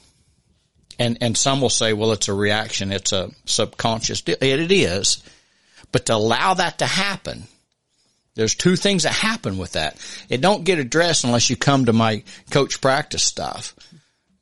[0.99, 2.93] And and some will say, well, it's a reaction.
[2.93, 4.23] It's a subconscious.
[4.27, 5.23] It, it is,
[5.93, 7.45] but to allow that to happen,
[8.35, 9.97] there's two things that happen with that.
[10.29, 13.75] It don't get addressed unless you come to my coach practice stuff.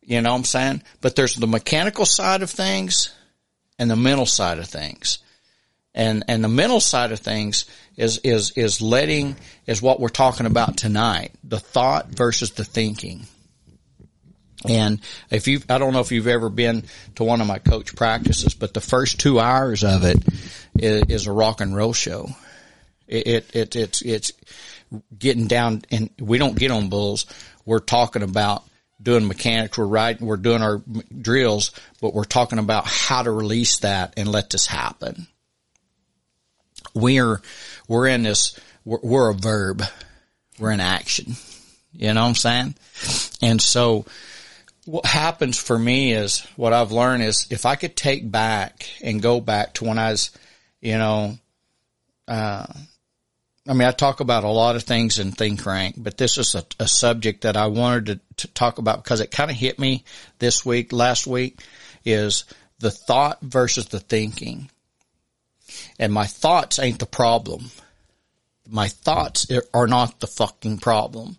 [0.03, 0.83] You know what I'm saying?
[1.01, 3.15] But there's the mechanical side of things
[3.79, 5.19] and the mental side of things.
[5.95, 7.65] And, and the mental side of things
[7.97, 11.33] is, is, is letting, is what we're talking about tonight.
[11.43, 13.27] The thought versus the thinking.
[14.65, 16.85] And if you, I don't know if you've ever been
[17.17, 20.19] to one of my coach practices, but the first two hours of it
[20.79, 22.29] is, is a rock and roll show.
[23.07, 24.33] It, it, it, it's, it's
[25.17, 27.27] getting down and we don't get on bulls.
[27.65, 28.65] We're talking about
[29.01, 30.83] doing mechanics, we're riding, we're doing our
[31.21, 35.27] drills, but we're talking about how to release that and let this happen.
[36.95, 37.43] We're,
[37.89, 39.83] we're in this, we're, we're a verb.
[40.59, 41.37] We're in action.
[41.93, 42.75] You know what I'm saying?
[43.43, 44.07] And so
[44.87, 49.21] what happens for me is what I've learned is if I could take back and
[49.21, 50.31] go back to when I was,
[50.81, 51.37] you know,
[52.29, 52.67] uh,
[53.69, 56.55] I mean, I talk about a lot of things in Think Rank, but this is
[56.55, 59.81] a, a subject that I wanted to, to talk about because it kind of hit
[59.81, 60.05] me
[60.39, 61.61] this week, last week,
[62.05, 62.45] is
[62.79, 64.71] the thought versus the thinking.
[65.99, 67.71] And my thoughts ain't the problem.
[68.69, 71.39] My thoughts are not the fucking problem.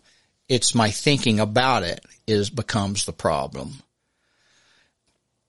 [0.49, 3.73] It's my thinking about it is becomes the problem.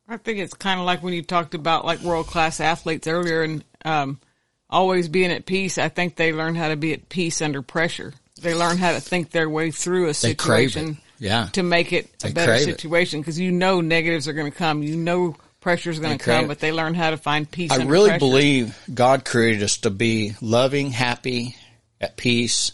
[0.08, 3.42] I think it's kind of like when you talked about like world class athletes earlier
[3.42, 4.20] and um,
[4.70, 5.78] always being at peace.
[5.78, 8.14] I think they learn how to be at peace under pressure.
[8.40, 10.98] They learn how to think their way through a situation.
[11.18, 11.48] Yeah.
[11.52, 14.82] To make it a They better situation because you know negatives are going to come.
[14.82, 17.72] You know pressure is going to come, but they learn how to find peace.
[17.72, 18.18] I really pressure.
[18.20, 21.56] believe God created us to be loving, happy,
[22.00, 22.72] at peace.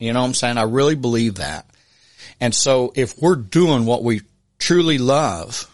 [0.00, 0.58] You know what I'm saying?
[0.58, 1.66] I really believe that.
[2.40, 4.22] And so if we're doing what we
[4.58, 5.70] truly love,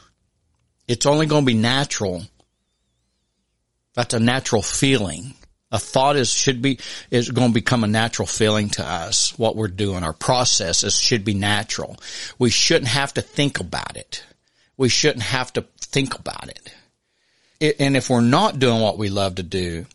[0.88, 2.24] it's only going to be natural.
[3.94, 5.34] That's a natural feeling.
[5.70, 9.36] A thought is, should be, is going to become a natural feeling to us.
[9.38, 11.96] What we're doing, our processes should be natural.
[12.38, 14.24] We shouldn't have to think about it.
[14.76, 16.72] We shouldn't have to think about it.
[17.60, 19.86] It, and if we're not doing what we love to do,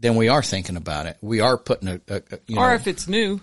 [0.00, 1.16] then we are thinking about it.
[1.20, 3.40] We are putting a, a, a you Or know, if it's new,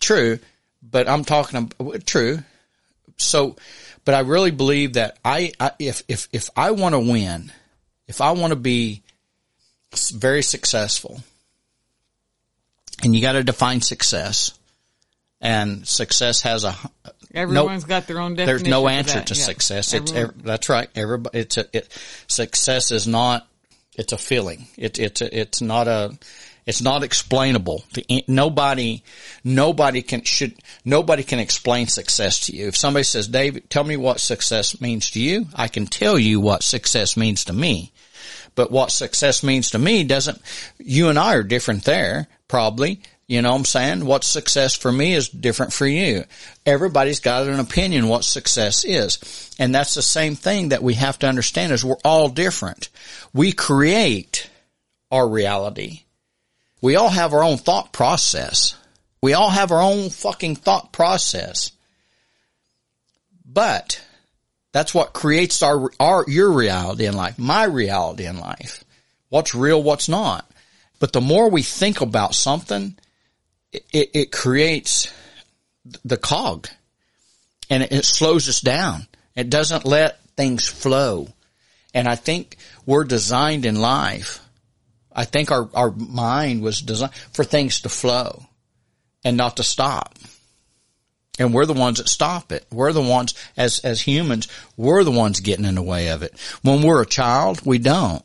[0.00, 0.38] true,
[0.82, 2.38] but I'm talking about true.
[3.18, 3.56] So,
[4.04, 7.52] but I really believe that I, I if if if I want to win,
[8.08, 9.02] if I want to be
[10.14, 11.20] very successful,
[13.02, 14.56] and you got to define success,
[15.40, 16.68] and success has a
[17.04, 18.64] uh, everyone's got their own definition.
[18.64, 19.42] there's no answer to Yeah.
[19.44, 19.92] success.
[19.92, 20.88] It's Everyone- ev- that's right.
[20.94, 21.88] Everybody, it's a, it,
[22.26, 23.46] success is not,
[23.96, 24.66] it's a feeling.
[24.76, 26.16] It, it's it's not a,
[26.66, 27.84] it's not explainable.
[28.28, 29.02] Nobody,
[29.42, 32.68] nobody can, should, nobody can explain success to you.
[32.68, 36.40] If somebody says, David, tell me what success means to you, I can tell you
[36.40, 37.92] what success means to me.
[38.54, 40.40] But what success means to me doesn't,
[40.78, 43.00] you and I are different there, probably.
[43.26, 44.04] You know what I'm saying?
[44.04, 46.24] What success for me is different for you.
[46.66, 49.54] Everybody's got an opinion what success is.
[49.58, 52.88] And that's the same thing that we have to understand is we're all different.
[53.32, 54.50] We create
[55.10, 56.02] our reality.
[56.80, 58.76] We all have our own thought process.
[59.22, 61.70] We all have our own fucking thought process.
[63.46, 64.04] But
[64.72, 68.82] that's what creates our, our, your reality in life, my reality in life.
[69.28, 70.50] What's real, what's not.
[70.98, 72.98] But the more we think about something,
[73.72, 75.12] it, it, creates
[76.04, 76.68] the cog
[77.70, 79.06] and it, it slows us down.
[79.34, 81.28] It doesn't let things flow.
[81.94, 82.56] And I think
[82.86, 84.40] we're designed in life.
[85.14, 88.44] I think our, our mind was designed for things to flow
[89.24, 90.18] and not to stop.
[91.38, 92.66] And we're the ones that stop it.
[92.70, 96.34] We're the ones, as, as humans, we're the ones getting in the way of it.
[96.62, 98.24] When we're a child, we don't.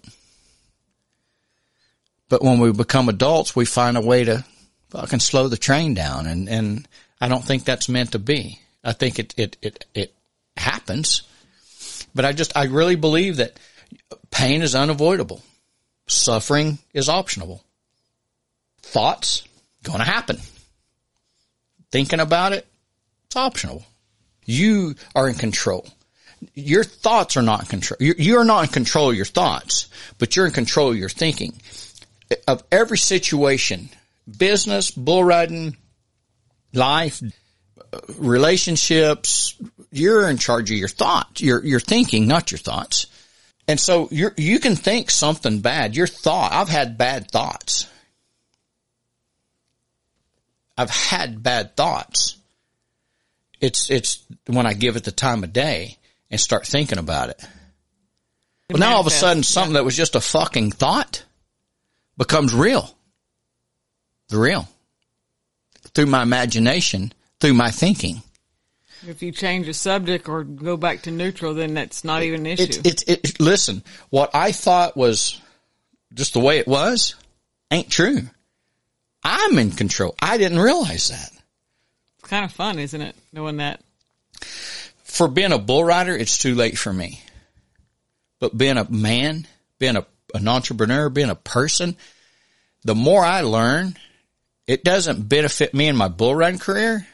[2.29, 4.43] But when we become adults, we find a way to
[4.89, 6.27] fucking slow the train down.
[6.27, 6.87] And, and
[7.19, 8.59] I don't think that's meant to be.
[8.83, 10.13] I think it, it, it, it
[10.55, 11.23] happens.
[12.15, 13.59] But I just, I really believe that
[14.31, 15.41] pain is unavoidable.
[16.07, 17.63] Suffering is optional.
[18.81, 19.43] Thoughts,
[19.83, 20.37] gonna happen.
[21.91, 22.65] Thinking about it,
[23.25, 23.83] it's optional.
[24.45, 25.85] You are in control.
[26.53, 27.97] your thoughts are not in control.
[27.99, 31.53] You're, you're not in control of your thoughts, but you're in control of your thinking.
[32.47, 33.89] Of every situation,
[34.29, 35.77] business, bull riding,
[36.73, 37.21] life,
[38.17, 39.55] relationships,
[39.91, 41.41] you're in charge of your thoughts.
[41.41, 43.07] You're, you're thinking, not your thoughts.
[43.67, 45.95] And so you you can think something bad.
[45.95, 47.89] Your thought, I've had bad thoughts.
[50.77, 52.37] I've had bad thoughts.
[53.59, 55.97] It's, it's when I give it the time of day
[56.29, 57.43] and start thinking about it.
[58.69, 61.23] But now all of a sudden something that was just a fucking thought
[62.17, 62.96] becomes real.
[64.29, 64.67] The real.
[65.93, 68.21] Through my imagination, through my thinking.
[69.07, 72.47] If you change the subject or go back to neutral, then that's not even an
[72.47, 72.81] issue.
[72.83, 75.39] It's, it's, it, listen, what I thought was
[76.13, 77.15] just the way it was
[77.71, 78.21] ain't true.
[79.23, 80.15] I'm in control.
[80.21, 81.31] I didn't realize that.
[82.19, 83.15] It's kind of fun, isn't it?
[83.33, 83.81] Knowing that.
[85.03, 87.21] For being a bull rider, it's too late for me.
[88.39, 89.47] But being a man,
[89.79, 91.95] being a, an entrepreneur, being a person,
[92.83, 93.97] the more I learn,
[94.67, 97.07] it doesn't benefit me in my bull run career,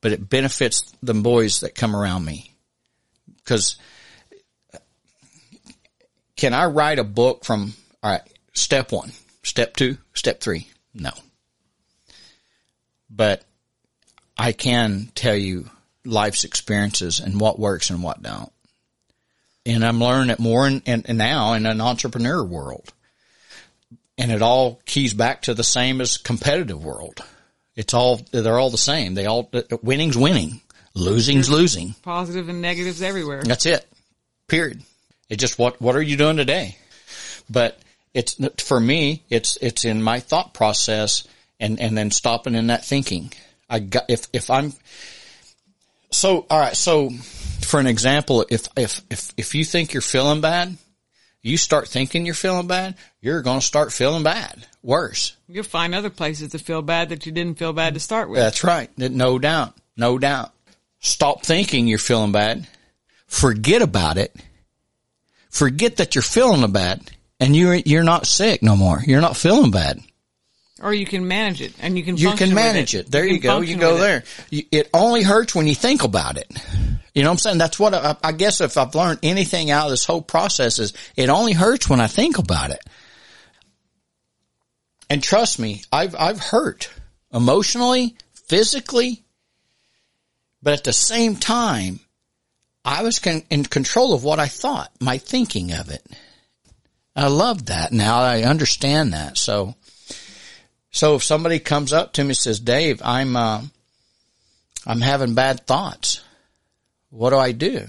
[0.00, 2.50] but it benefits the boys that come around me.
[3.44, 3.76] Cause
[4.72, 4.78] uh,
[6.36, 8.22] can I write a book from, all right,
[8.54, 9.12] step one,
[9.42, 10.66] step two, step three?
[10.94, 11.10] No.
[13.10, 13.44] But
[14.36, 15.68] I can tell you
[16.04, 18.50] life's experiences and what works and what don't.
[19.66, 22.92] And I'm learning it more in, in, in now in an entrepreneur world.
[24.16, 27.20] And it all keys back to the same as competitive world.
[27.74, 29.14] It's all, they're all the same.
[29.14, 29.50] They all,
[29.82, 30.60] winning's winning.
[30.94, 31.94] Losing's losing.
[32.02, 33.42] Positive and negatives everywhere.
[33.42, 33.84] That's it.
[34.46, 34.82] Period.
[35.28, 36.76] It just, what, what are you doing today?
[37.50, 37.78] But
[38.12, 41.26] it's, for me, it's, it's in my thought process
[41.58, 43.32] and, and then stopping in that thinking.
[43.68, 44.72] I got, if, if I'm,
[46.12, 46.76] so, all right.
[46.76, 47.10] So
[47.62, 50.76] for an example, if, if, if, if you think you're feeling bad,
[51.44, 54.66] you start thinking you're feeling bad, you're going to start feeling bad.
[54.82, 55.36] Worse.
[55.46, 58.40] You'll find other places to feel bad that you didn't feel bad to start with.
[58.40, 58.90] That's right.
[58.98, 59.76] No doubt.
[59.96, 60.52] No doubt.
[61.00, 62.66] Stop thinking you're feeling bad.
[63.26, 64.34] Forget about it.
[65.50, 69.02] Forget that you're feeling bad and you're, you're not sick no more.
[69.06, 70.00] You're not feeling bad.
[70.82, 73.06] Or you can manage it and you can you can manage it.
[73.06, 73.10] it.
[73.10, 73.60] There you, you go.
[73.60, 74.24] You go there.
[74.50, 74.66] It.
[74.72, 74.90] it.
[74.92, 76.50] only hurts when you think about it.
[77.14, 77.58] You know what I'm saying?
[77.58, 80.92] That's what I, I guess if I've learned anything out of this whole process is
[81.16, 82.80] it only hurts when I think about it.
[85.08, 86.90] And trust me, I've, I've hurt
[87.32, 89.22] emotionally, physically,
[90.60, 92.00] but at the same time,
[92.84, 96.04] I was con- in control of what I thought, my thinking of it.
[97.14, 97.92] I love that.
[97.92, 99.38] Now I understand that.
[99.38, 99.76] So,
[100.90, 103.62] so if somebody comes up to me and says, Dave, I'm, uh,
[104.84, 106.22] I'm having bad thoughts.
[107.14, 107.86] What do I do?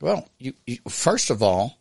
[0.00, 1.78] Well, you, you, first of all,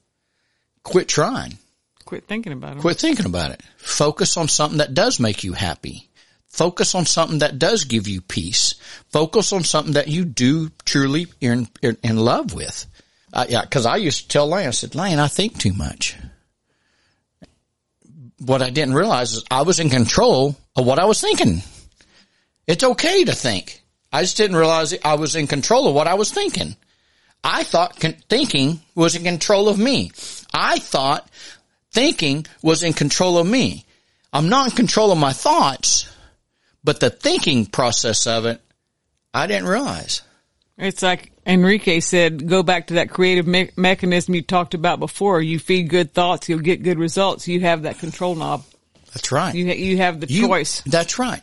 [0.83, 1.57] quit trying.
[2.05, 2.81] Quit thinking about it.
[2.81, 3.63] Quit thinking about it.
[3.77, 6.07] Focus on something that does make you happy.
[6.47, 8.75] Focus on something that does give you peace.
[9.09, 12.86] Focus on something that you do truly in, in, in love with.
[13.33, 16.15] Uh, yeah, cause I used to tell Lane, I said, Lane, I think too much.
[18.38, 21.63] What I didn't realize is I was in control of what I was thinking.
[22.67, 23.83] It's okay to think.
[24.13, 26.76] I just didn't realize I was in control of what I was thinking.
[27.43, 30.12] I thought con- thinking was in control of me.
[30.54, 31.28] I thought
[31.91, 33.86] thinking was in control of me.
[34.32, 36.08] I'm not in control of my thoughts,
[36.84, 38.62] but the thinking process of it,
[39.34, 40.21] I didn't realize.
[40.78, 45.41] It's like Enrique said, go back to that creative me- mechanism you talked about before.
[45.41, 47.47] You feed good thoughts, you'll get good results.
[47.47, 48.63] You have that control knob.
[49.13, 49.54] That's right.
[49.54, 50.82] You, ha- you have the You- choice.
[50.86, 51.41] That's right.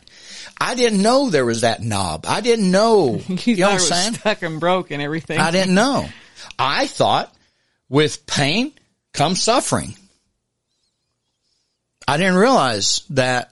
[0.61, 2.25] I didn't know there was that knob.
[2.27, 3.19] I didn't know.
[3.27, 4.13] You, you know what I'm saying?
[4.13, 5.39] stuck and broke and everything.
[5.39, 6.07] I didn't know.
[6.59, 7.33] I thought
[7.89, 8.71] with pain
[9.11, 9.95] comes suffering.
[12.07, 13.51] I didn't realize that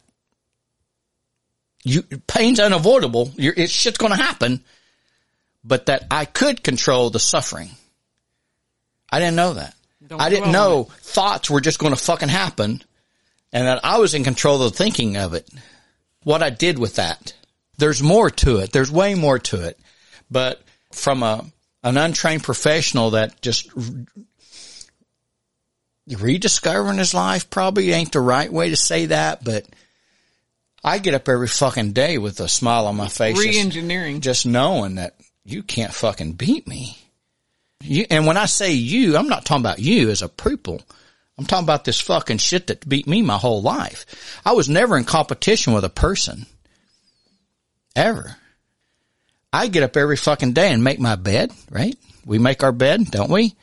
[1.83, 3.31] you, pain's unavoidable.
[3.35, 4.63] You're, it's shit's going to happen,
[5.63, 7.69] but that I could control the suffering.
[9.11, 9.73] I didn't know that.
[10.05, 12.83] Don't I didn't know thoughts were just going to fucking happen
[13.51, 15.49] and that I was in control of the thinking of it.
[16.23, 17.33] What I did with that.
[17.77, 18.71] There's more to it.
[18.73, 19.79] There's way more to it.
[20.29, 20.61] But
[20.91, 21.45] from a,
[21.83, 23.69] an untrained professional that just
[26.07, 29.65] rediscovering his life probably ain't the right way to say that, but
[30.83, 33.35] I get up every fucking day with a smile on my face.
[33.37, 34.21] just- Re-engineering.
[34.21, 35.15] just knowing that
[35.45, 36.97] you can't fucking beat me.
[37.81, 40.81] You, and when I say you, I'm not talking about you as a people.
[41.39, 44.41] I'm talking about this fucking shit that beat me my whole life.
[44.45, 46.45] I was never in competition with a person.
[47.95, 48.35] Ever.
[49.53, 51.95] I get up every fucking day and make my bed, right?
[52.25, 53.55] We make our bed, don't we?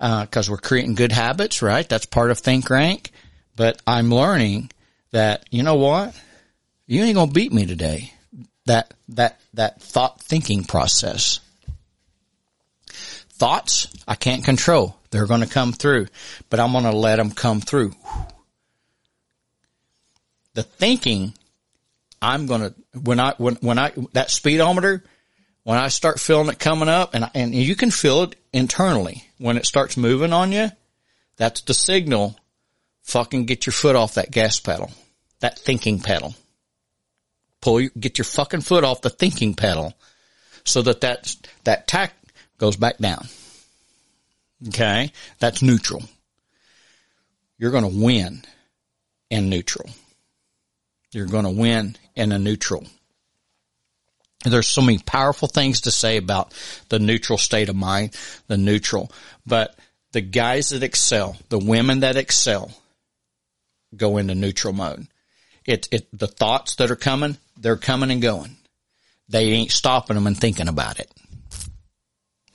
[0.00, 1.86] Uh, cause we're creating good habits, right?
[1.86, 3.10] That's part of think rank.
[3.54, 4.70] But I'm learning
[5.10, 6.18] that, you know what?
[6.86, 8.14] You ain't to beat me today.
[8.64, 11.40] That, that, that thought thinking process.
[12.88, 14.96] Thoughts, I can't control.
[15.10, 16.06] They're going to come through,
[16.48, 17.94] but I'm going to let them come through.
[20.54, 21.34] The thinking,
[22.22, 25.04] I'm going to, when I, when, when I, that speedometer,
[25.64, 29.56] when I start feeling it coming up and, and you can feel it internally when
[29.56, 30.70] it starts moving on you,
[31.36, 32.36] that's the signal.
[33.02, 34.90] Fucking get your foot off that gas pedal,
[35.40, 36.34] that thinking pedal.
[37.60, 39.94] Pull your, get your fucking foot off the thinking pedal
[40.64, 41.34] so that that,
[41.64, 42.14] that tack
[42.58, 43.26] goes back down.
[44.68, 45.12] Okay.
[45.38, 46.02] That's neutral.
[47.58, 48.44] You're going to win
[49.30, 49.88] in neutral.
[51.12, 52.84] You're going to win in a neutral.
[54.44, 56.54] There's so many powerful things to say about
[56.88, 59.12] the neutral state of mind, the neutral,
[59.46, 59.78] but
[60.12, 62.70] the guys that excel, the women that excel
[63.94, 65.06] go into neutral mode.
[65.66, 68.56] It, it, the thoughts that are coming, they're coming and going.
[69.28, 71.10] They ain't stopping them and thinking about it.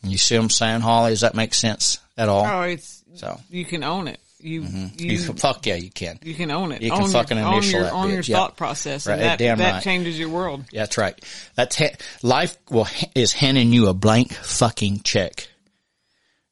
[0.05, 1.11] You see what I'm saying, Holly?
[1.11, 2.45] Does that make sense at all?
[2.45, 4.19] Oh, it's So you can own it.
[4.39, 4.85] You mm-hmm.
[4.99, 6.19] you, you can, fuck yeah, you can.
[6.21, 6.81] you can own it.
[6.81, 8.27] You can own fucking your, own initial your, that own your bitch.
[8.27, 8.37] Yep.
[8.37, 9.07] thought process.
[9.07, 9.83] Right, And that damn that right.
[9.83, 10.65] changes your world.
[10.71, 11.19] Yeah, that's right.
[11.55, 15.47] That's ha- life will is handing you a blank fucking check.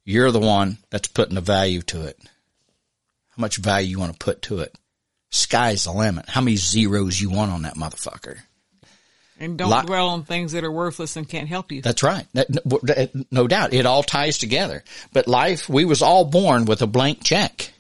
[0.06, 2.18] You're the one that's putting the value to it.
[3.36, 4.76] How much value you want to put to it?
[5.30, 6.30] Sky's the limit.
[6.30, 8.40] How many zeros you want on that motherfucker?
[9.40, 11.82] And don't Lot- dwell on things that are worthless and can't help you.
[11.82, 12.26] That's right.
[12.34, 13.74] That- no doubt.
[13.74, 14.84] It all ties together.
[15.12, 17.72] But life, we was all born with a blank check.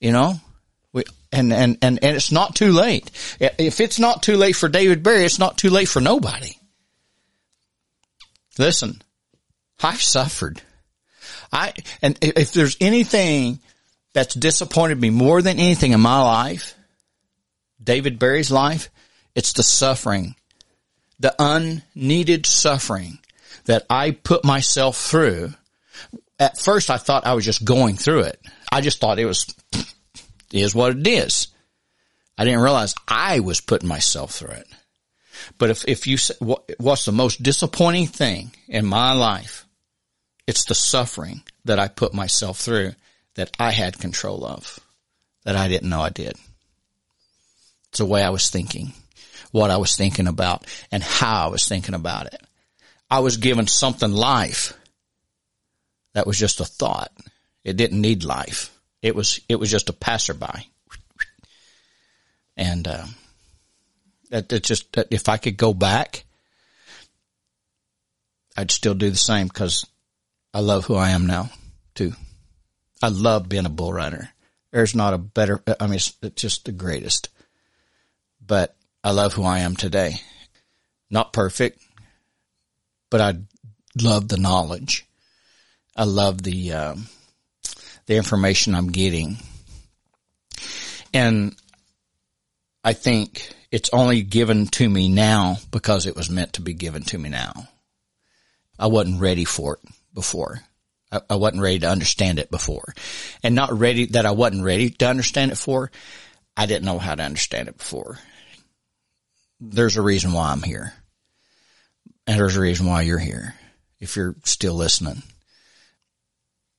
[0.00, 0.40] You know?
[0.92, 3.10] We, and, and, and, and it's not too late.
[3.40, 6.52] If it's not too late for David Barry, it's not too late for nobody.
[8.58, 9.02] Listen,
[9.82, 10.62] I've suffered.
[11.52, 13.60] I, and if if there's anything
[14.12, 16.74] that's disappointed me more than anything in my life,
[17.82, 18.90] David Barry's life,
[19.34, 20.34] it's the suffering
[21.18, 23.18] the unneeded suffering
[23.64, 25.54] that I put myself through.
[26.38, 28.40] At first I thought I was just going through it.
[28.70, 29.46] I just thought it was,
[30.52, 31.48] is what it is.
[32.38, 34.68] I didn't realize I was putting myself through it.
[35.58, 39.64] But if, if you, what, what's the most disappointing thing in my life?
[40.46, 42.92] It's the suffering that I put myself through
[43.34, 44.78] that I had control of,
[45.44, 46.36] that I didn't know I did.
[47.88, 48.92] It's the way I was thinking
[49.56, 52.40] what I was thinking about and how I was thinking about it.
[53.10, 54.74] I was given something life
[56.12, 57.10] that was just a thought.
[57.64, 58.78] It didn't need life.
[59.00, 60.70] It was, it was just a passerby.
[62.58, 63.14] And, um,
[64.62, 66.24] just, if I could go back,
[68.58, 69.86] I'd still do the same because
[70.52, 71.48] I love who I am now
[71.94, 72.12] too.
[73.02, 74.30] I love being a bull runner.
[74.70, 77.30] There's not a better, I mean, it's, it's just the greatest,
[78.44, 78.75] but
[79.06, 80.16] I love who I am today.
[81.10, 81.80] Not perfect,
[83.08, 83.34] but I
[84.02, 85.06] love the knowledge.
[85.94, 87.06] I love the, um,
[88.06, 89.36] the information I'm getting.
[91.14, 91.54] And
[92.82, 97.02] I think it's only given to me now because it was meant to be given
[97.04, 97.68] to me now.
[98.76, 100.62] I wasn't ready for it before.
[101.12, 102.92] I, I wasn't ready to understand it before.
[103.44, 105.92] And not ready that I wasn't ready to understand it for.
[106.56, 108.18] I didn't know how to understand it before.
[109.60, 110.92] There's a reason why I'm here.
[112.26, 113.54] And there's a reason why you're here.
[114.00, 115.22] If you're still listening.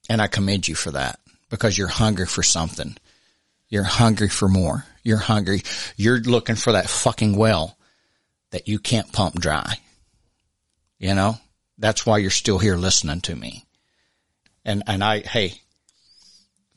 [0.09, 1.19] And I commend you for that
[1.49, 2.95] because you're hungry for something.
[3.69, 4.85] You're hungry for more.
[5.03, 5.63] You're hungry.
[5.95, 7.77] You're looking for that fucking well
[8.51, 9.79] that you can't pump dry.
[10.99, 11.37] You know,
[11.77, 13.65] that's why you're still here listening to me.
[14.63, 15.53] And, and I, hey,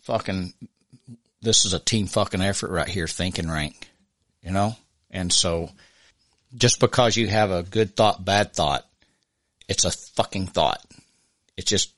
[0.02, 0.52] fucking,
[1.42, 3.88] this is a team fucking effort right here, thinking rank,
[4.42, 4.76] you know?
[5.10, 5.70] And so
[6.54, 8.86] just because you have a good thought, bad thought,
[9.68, 10.84] it's a fucking thought.
[11.56, 11.92] It's just,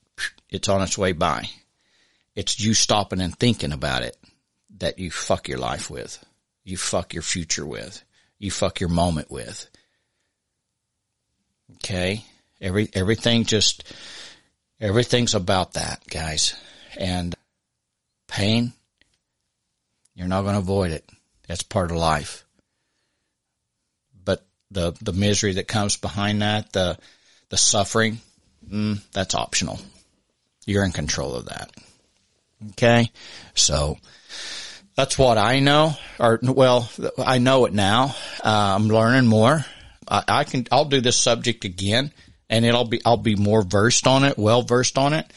[0.50, 1.48] it's on its way by.
[2.34, 4.16] It's you stopping and thinking about it
[4.78, 6.22] that you fuck your life with.
[6.64, 8.02] You fuck your future with.
[8.38, 9.68] You fuck your moment with.
[11.76, 12.24] Okay.
[12.60, 13.84] Every, everything just,
[14.80, 16.54] everything's about that, guys.
[16.98, 17.34] And
[18.28, 18.72] pain,
[20.14, 21.08] you're not going to avoid it.
[21.48, 22.44] That's part of life.
[24.72, 26.98] The, the misery that comes behind that, the,
[27.50, 28.18] the suffering,
[28.68, 29.78] mm, that's optional.
[30.64, 31.70] You're in control of that.
[32.70, 33.10] Okay.
[33.54, 33.98] So
[34.96, 38.14] that's what I know or well, I know it now.
[38.42, 39.64] Uh, I'm learning more.
[40.08, 42.12] I, I can, I'll do this subject again
[42.48, 45.30] and it'll be, I'll be more versed on it, well versed on it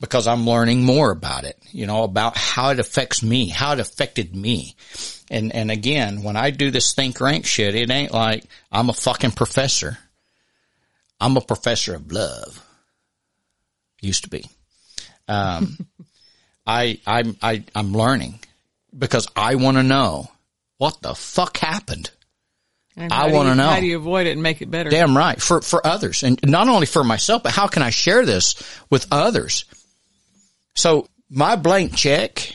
[0.00, 3.80] because I'm learning more about it, you know, about how it affects me, how it
[3.80, 4.76] affected me.
[5.30, 8.94] And, and again, when I do this think rank shit, it ain't like I'm a
[8.94, 9.98] fucking professor.
[11.20, 12.62] I'm a professor of love.
[14.00, 14.44] Used to be.
[15.28, 15.78] Um,
[16.66, 18.40] I, I'm, I, I'm learning
[18.96, 20.30] because I want to know
[20.78, 22.10] what the fuck happened.
[22.96, 23.68] And I wanna know.
[23.68, 24.88] How do you avoid it and make it better?
[24.88, 25.40] Damn right.
[25.40, 28.54] For, for others and not only for myself, but how can I share this
[28.88, 29.64] with others?
[30.74, 32.54] So my blank check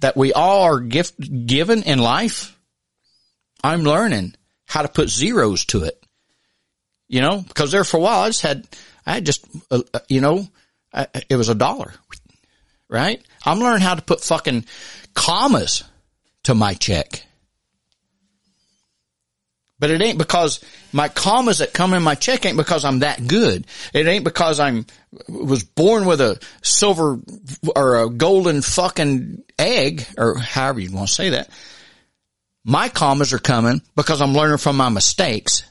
[0.00, 2.58] that we all are gift, given in life,
[3.62, 4.34] I'm learning
[4.66, 6.04] how to put zeros to it.
[7.08, 8.66] You know, because there for a while I just had,
[9.06, 10.48] I had just, uh, uh, you know,
[10.92, 11.92] I, it was a dollar,
[12.88, 13.22] right?
[13.44, 14.64] I'm learning how to put fucking
[15.14, 15.84] commas
[16.44, 17.24] to my check.
[19.78, 23.26] But it ain't because my commas that come in my check ain't because I'm that
[23.26, 23.66] good.
[23.92, 24.86] It ain't because I'm
[25.28, 27.18] was born with a silver
[27.74, 31.50] or a golden fucking egg or however you want to say that.
[32.64, 35.64] My commas are coming because I'm learning from my mistakes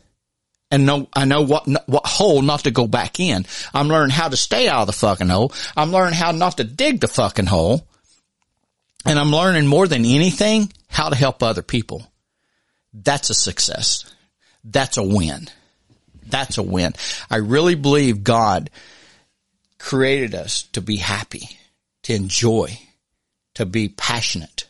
[0.70, 3.46] and know I know what what hole not to go back in.
[3.74, 5.54] I'm learning how to stay out of the fucking hole.
[5.78, 7.88] I'm learning how not to dig the fucking hole.
[9.06, 12.08] And I'm learning more than anything how to help other people.
[12.94, 14.06] That's a success.
[14.64, 15.50] That's a win.
[16.28, 16.94] That's a win.
[17.30, 18.70] I really believe God
[19.78, 21.50] created us to be happy,
[22.04, 22.78] to enjoy,
[23.56, 24.68] to be passionate.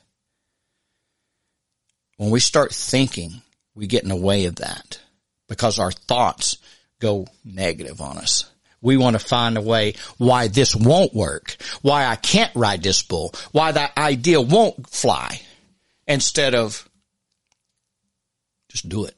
[2.18, 3.42] When we start thinking,
[3.76, 5.00] we get in the way of that
[5.48, 6.58] because our thoughts
[7.00, 8.50] go negative on us.
[8.82, 13.02] We want to find a way why this won't work, why I can't ride this
[13.02, 15.42] bull, why that idea won't fly
[16.08, 16.88] instead of
[18.74, 19.18] just do it.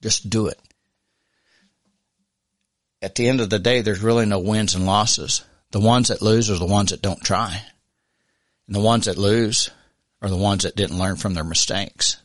[0.00, 0.58] Just do it.
[3.02, 5.42] At the end of the day, there's really no wins and losses.
[5.72, 7.60] The ones that lose are the ones that don't try.
[8.66, 9.70] And the ones that lose
[10.22, 12.18] are the ones that didn't learn from their mistakes.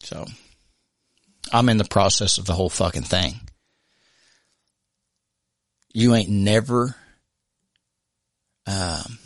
[0.00, 0.26] So
[1.52, 3.34] I'm in the process of the whole fucking thing.
[5.92, 6.96] You ain't never,
[8.66, 9.18] um,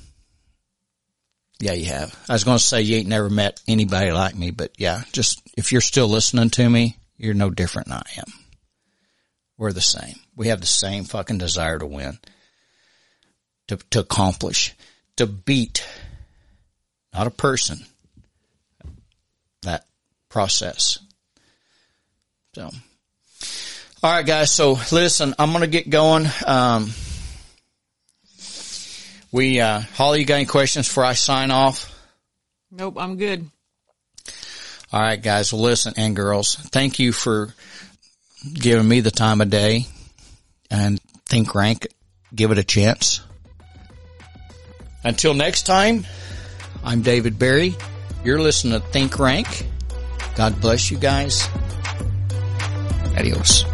[1.61, 2.15] yeah, you have.
[2.29, 5.41] I was going to say you ain't never met anybody like me, but yeah, just
[5.57, 8.33] if you're still listening to me, you're no different than I am.
[9.57, 10.17] We're the same.
[10.37, 12.19] We have the same fucking desire to win,
[13.69, 14.75] to, to accomplish,
[15.17, 15.87] to beat,
[17.13, 17.79] not a person,
[19.63, 19.87] that
[20.29, 20.99] process.
[22.55, 22.69] So,
[24.03, 24.51] all right, guys.
[24.51, 26.27] So listen, I'm going to get going.
[26.47, 26.91] Um,
[29.35, 31.93] we, uh, Holly, you got any questions before I sign off?
[32.71, 33.45] Nope, I'm good.
[34.93, 35.53] All right, guys.
[35.53, 37.53] Well, listen, and girls, thank you for
[38.53, 39.87] giving me the time of day
[40.71, 41.89] and think rank.
[42.33, 43.23] Give it a chance.
[45.03, 46.07] Until next time,
[46.85, 47.75] I'm David Barry.
[48.23, 49.67] You're listening to Think Rank.
[50.37, 51.49] God bless you guys.
[53.17, 53.65] Adios.